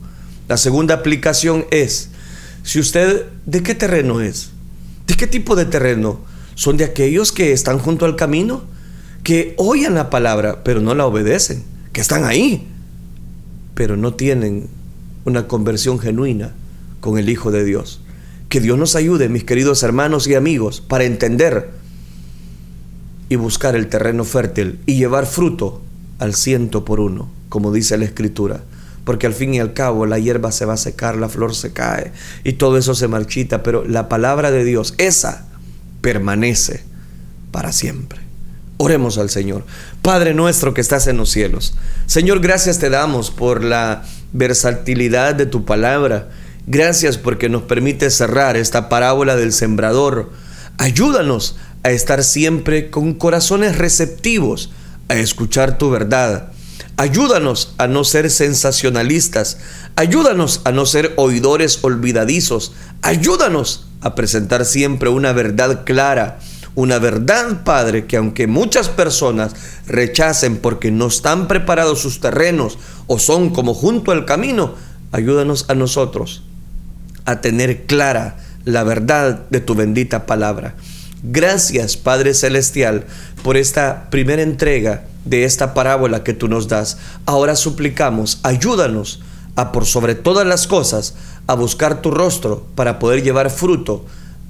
La 0.48 0.58
segunda 0.58 0.96
aplicación 0.96 1.66
es, 1.72 2.10
si 2.64 2.80
usted, 2.80 3.26
¿de 3.46 3.64
qué 3.64 3.76
terreno 3.76 4.22
es? 4.22 4.50
¿De 5.08 5.16
qué 5.16 5.28
tipo 5.28 5.56
de 5.56 5.66
terreno? 5.66 6.22
¿Son 6.56 6.78
de 6.78 6.86
aquellos 6.86 7.32
que 7.32 7.52
están 7.52 7.80
junto 7.80 8.06
al 8.06 8.16
camino? 8.16 8.64
Que 9.24 9.54
oyen 9.58 9.96
la 9.96 10.10
palabra, 10.10 10.64
pero 10.64 10.82
no 10.82 10.96
la 10.96 11.06
obedecen, 11.06 11.64
que 11.91 12.02
están 12.02 12.26
ahí, 12.26 12.68
pero 13.74 13.98
no 13.98 14.14
tienen 14.14 14.68
una 15.26 15.48
conversión 15.48 16.00
genuina 16.00 16.54
con 17.00 17.18
el 17.18 17.30
Hijo 17.30 17.52
de 17.52 17.64
Dios. 17.64 18.02
Que 18.50 18.62
Dios 18.62 18.78
nos 18.78 18.96
ayude, 18.96 19.30
mis 19.30 19.44
queridos 19.44 19.84
hermanos 19.84 20.28
y 20.28 20.36
amigos, 20.36 20.82
para 20.82 21.06
entender 21.06 21.72
y 23.30 23.36
buscar 23.36 23.76
el 23.76 23.88
terreno 23.88 24.24
fértil 24.26 24.80
y 24.86 24.96
llevar 24.96 25.26
fruto 25.26 25.82
al 26.20 26.36
ciento 26.36 26.86
por 26.86 27.00
uno, 27.00 27.32
como 27.50 27.72
dice 27.72 27.98
la 27.98 28.06
Escritura. 28.06 28.64
Porque 29.06 29.28
al 29.28 29.34
fin 29.34 29.54
y 29.54 29.60
al 29.60 29.74
cabo 29.74 30.06
la 30.06 30.20
hierba 30.20 30.52
se 30.52 30.66
va 30.66 30.74
a 30.74 30.78
secar, 30.78 31.18
la 31.18 31.30
flor 31.30 31.56
se 31.56 31.74
cae 31.74 32.14
y 32.44 32.54
todo 32.54 32.78
eso 32.78 32.96
se 32.96 33.08
marchita, 33.08 33.64
pero 33.64 33.86
la 33.86 34.08
palabra 34.08 34.52
de 34.52 34.64
Dios, 34.64 34.94
esa 34.98 35.48
permanece 36.02 36.84
para 37.52 37.72
siempre. 37.72 38.23
Oremos 38.78 39.18
al 39.18 39.30
Señor. 39.30 39.66
Padre 40.02 40.34
nuestro 40.34 40.74
que 40.74 40.82
estás 40.82 41.08
en 41.08 41.18
los 41.18 41.30
cielos. 41.30 41.76
Señor, 42.06 42.40
gracias 42.40 42.80
te 42.80 42.90
damos 42.90 43.32
por 43.32 43.64
la 43.64 44.04
versatilidad 44.34 45.36
de 45.36 45.46
tu 45.46 45.64
palabra. 45.64 46.30
Gracias 46.66 47.18
porque 47.18 47.50
nos 47.50 47.64
permite 47.64 48.10
cerrar 48.10 48.58
esta 48.58 48.90
parábola 48.90 49.36
del 49.36 49.54
sembrador. 49.54 50.32
Ayúdanos 50.78 51.56
a 51.84 51.92
estar 51.92 52.24
siempre 52.24 52.90
con 52.90 53.14
corazones 53.14 53.78
receptivos 53.78 54.72
a 55.08 55.16
escuchar 55.16 55.78
tu 55.78 55.92
verdad. 55.92 56.52
Ayúdanos 56.98 57.74
a 57.78 57.88
no 57.88 58.04
ser 58.04 58.30
sensacionalistas. 58.30 59.58
Ayúdanos 59.96 60.62
a 60.64 60.72
no 60.72 60.86
ser 60.86 61.14
oidores 61.18 61.80
olvidadizos. 61.84 62.74
Ayúdanos 63.02 63.86
a 64.02 64.16
presentar 64.16 64.66
siempre 64.66 65.10
una 65.10 65.32
verdad 65.34 65.84
clara 65.86 66.40
una 66.76 67.00
verdad, 67.00 67.64
Padre, 67.64 68.06
que 68.06 68.18
aunque 68.18 68.48
muchas 68.48 68.90
personas 68.90 69.56
rechacen 69.88 70.58
porque 70.58 70.92
no 70.92 71.08
están 71.08 71.48
preparados 71.48 72.02
sus 72.02 72.20
terrenos 72.20 72.80
o 73.08 73.20
son 73.20 73.52
como 73.52 73.74
junto 73.74 74.12
al 74.12 74.26
camino, 74.26 74.74
ayúdanos 75.12 75.66
a 75.70 75.76
nosotros 75.76 76.44
a 77.26 77.42
tener 77.42 77.86
clara 77.86 78.38
la 78.66 78.84
verdad 78.84 79.46
de 79.50 79.60
tu 79.60 79.76
bendita 79.76 80.26
palabra. 80.26 80.76
Gracias, 81.22 81.96
Padre 81.96 82.34
Celestial, 82.34 83.06
por 83.44 83.56
esta 83.56 84.10
primera 84.10 84.42
entrega 84.42 85.06
de 85.26 85.46
esta 85.46 85.74
parábola 85.74 86.24
que 86.24 86.34
tú 86.34 86.48
nos 86.48 86.68
das. 86.68 86.98
Ahora 87.26 87.56
suplicamos, 87.56 88.40
ayúdanos 88.44 89.22
a 89.56 89.72
por 89.72 89.86
sobre 89.86 90.16
todas 90.16 90.46
las 90.46 90.68
cosas 90.68 91.16
a 91.48 91.54
buscar 91.54 92.02
tu 92.02 92.12
rostro 92.12 92.66
para 92.76 93.00
poder 93.00 93.24
llevar 93.24 93.50
fruto 93.52 94.06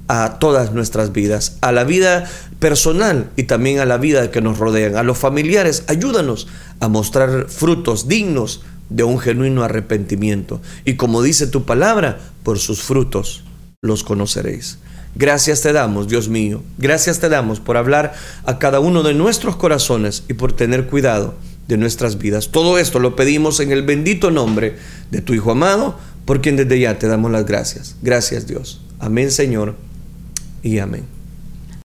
a 0.08 0.38
todas 0.38 0.72
nuestras 0.72 1.12
vidas, 1.12 1.56
a 1.60 1.72
la 1.72 1.84
vida 1.84 2.28
personal 2.58 3.30
y 3.36 3.44
también 3.44 3.78
a 3.78 3.86
la 3.86 3.96
vida 3.96 4.30
que 4.30 4.40
nos 4.40 4.58
rodean, 4.58 4.96
a 4.96 5.02
los 5.02 5.18
familiares. 5.18 5.84
Ayúdanos 5.88 6.46
a 6.80 6.88
mostrar 6.88 7.46
frutos 7.48 8.08
dignos 8.08 8.62
de 8.90 9.04
un 9.04 9.18
genuino 9.18 9.62
arrepentimiento. 9.62 10.60
Y 10.84 10.94
como 10.94 11.22
dice 11.22 11.46
tu 11.46 11.64
palabra, 11.64 12.18
por 12.42 12.58
sus 12.58 12.82
frutos 12.82 13.44
los 13.80 14.04
conoceréis. 14.04 14.78
Gracias 15.14 15.62
te 15.62 15.72
damos, 15.72 16.08
Dios 16.08 16.28
mío. 16.28 16.62
Gracias 16.78 17.20
te 17.20 17.28
damos 17.28 17.60
por 17.60 17.76
hablar 17.76 18.14
a 18.44 18.58
cada 18.58 18.80
uno 18.80 19.02
de 19.02 19.14
nuestros 19.14 19.56
corazones 19.56 20.24
y 20.28 20.34
por 20.34 20.52
tener 20.52 20.86
cuidado 20.86 21.34
de 21.68 21.76
nuestras 21.76 22.18
vidas. 22.18 22.48
Todo 22.48 22.78
esto 22.78 22.98
lo 22.98 23.16
pedimos 23.16 23.60
en 23.60 23.70
el 23.72 23.82
bendito 23.82 24.30
nombre 24.30 24.76
de 25.10 25.22
tu 25.22 25.32
Hijo 25.34 25.52
amado, 25.52 25.96
por 26.24 26.40
quien 26.40 26.56
desde 26.56 26.80
ya 26.80 26.98
te 26.98 27.06
damos 27.06 27.30
las 27.30 27.46
gracias. 27.46 27.96
Gracias 28.02 28.46
Dios. 28.46 28.80
Amén 28.98 29.30
Señor 29.30 29.93
y 30.64 30.78
amén. 30.78 31.13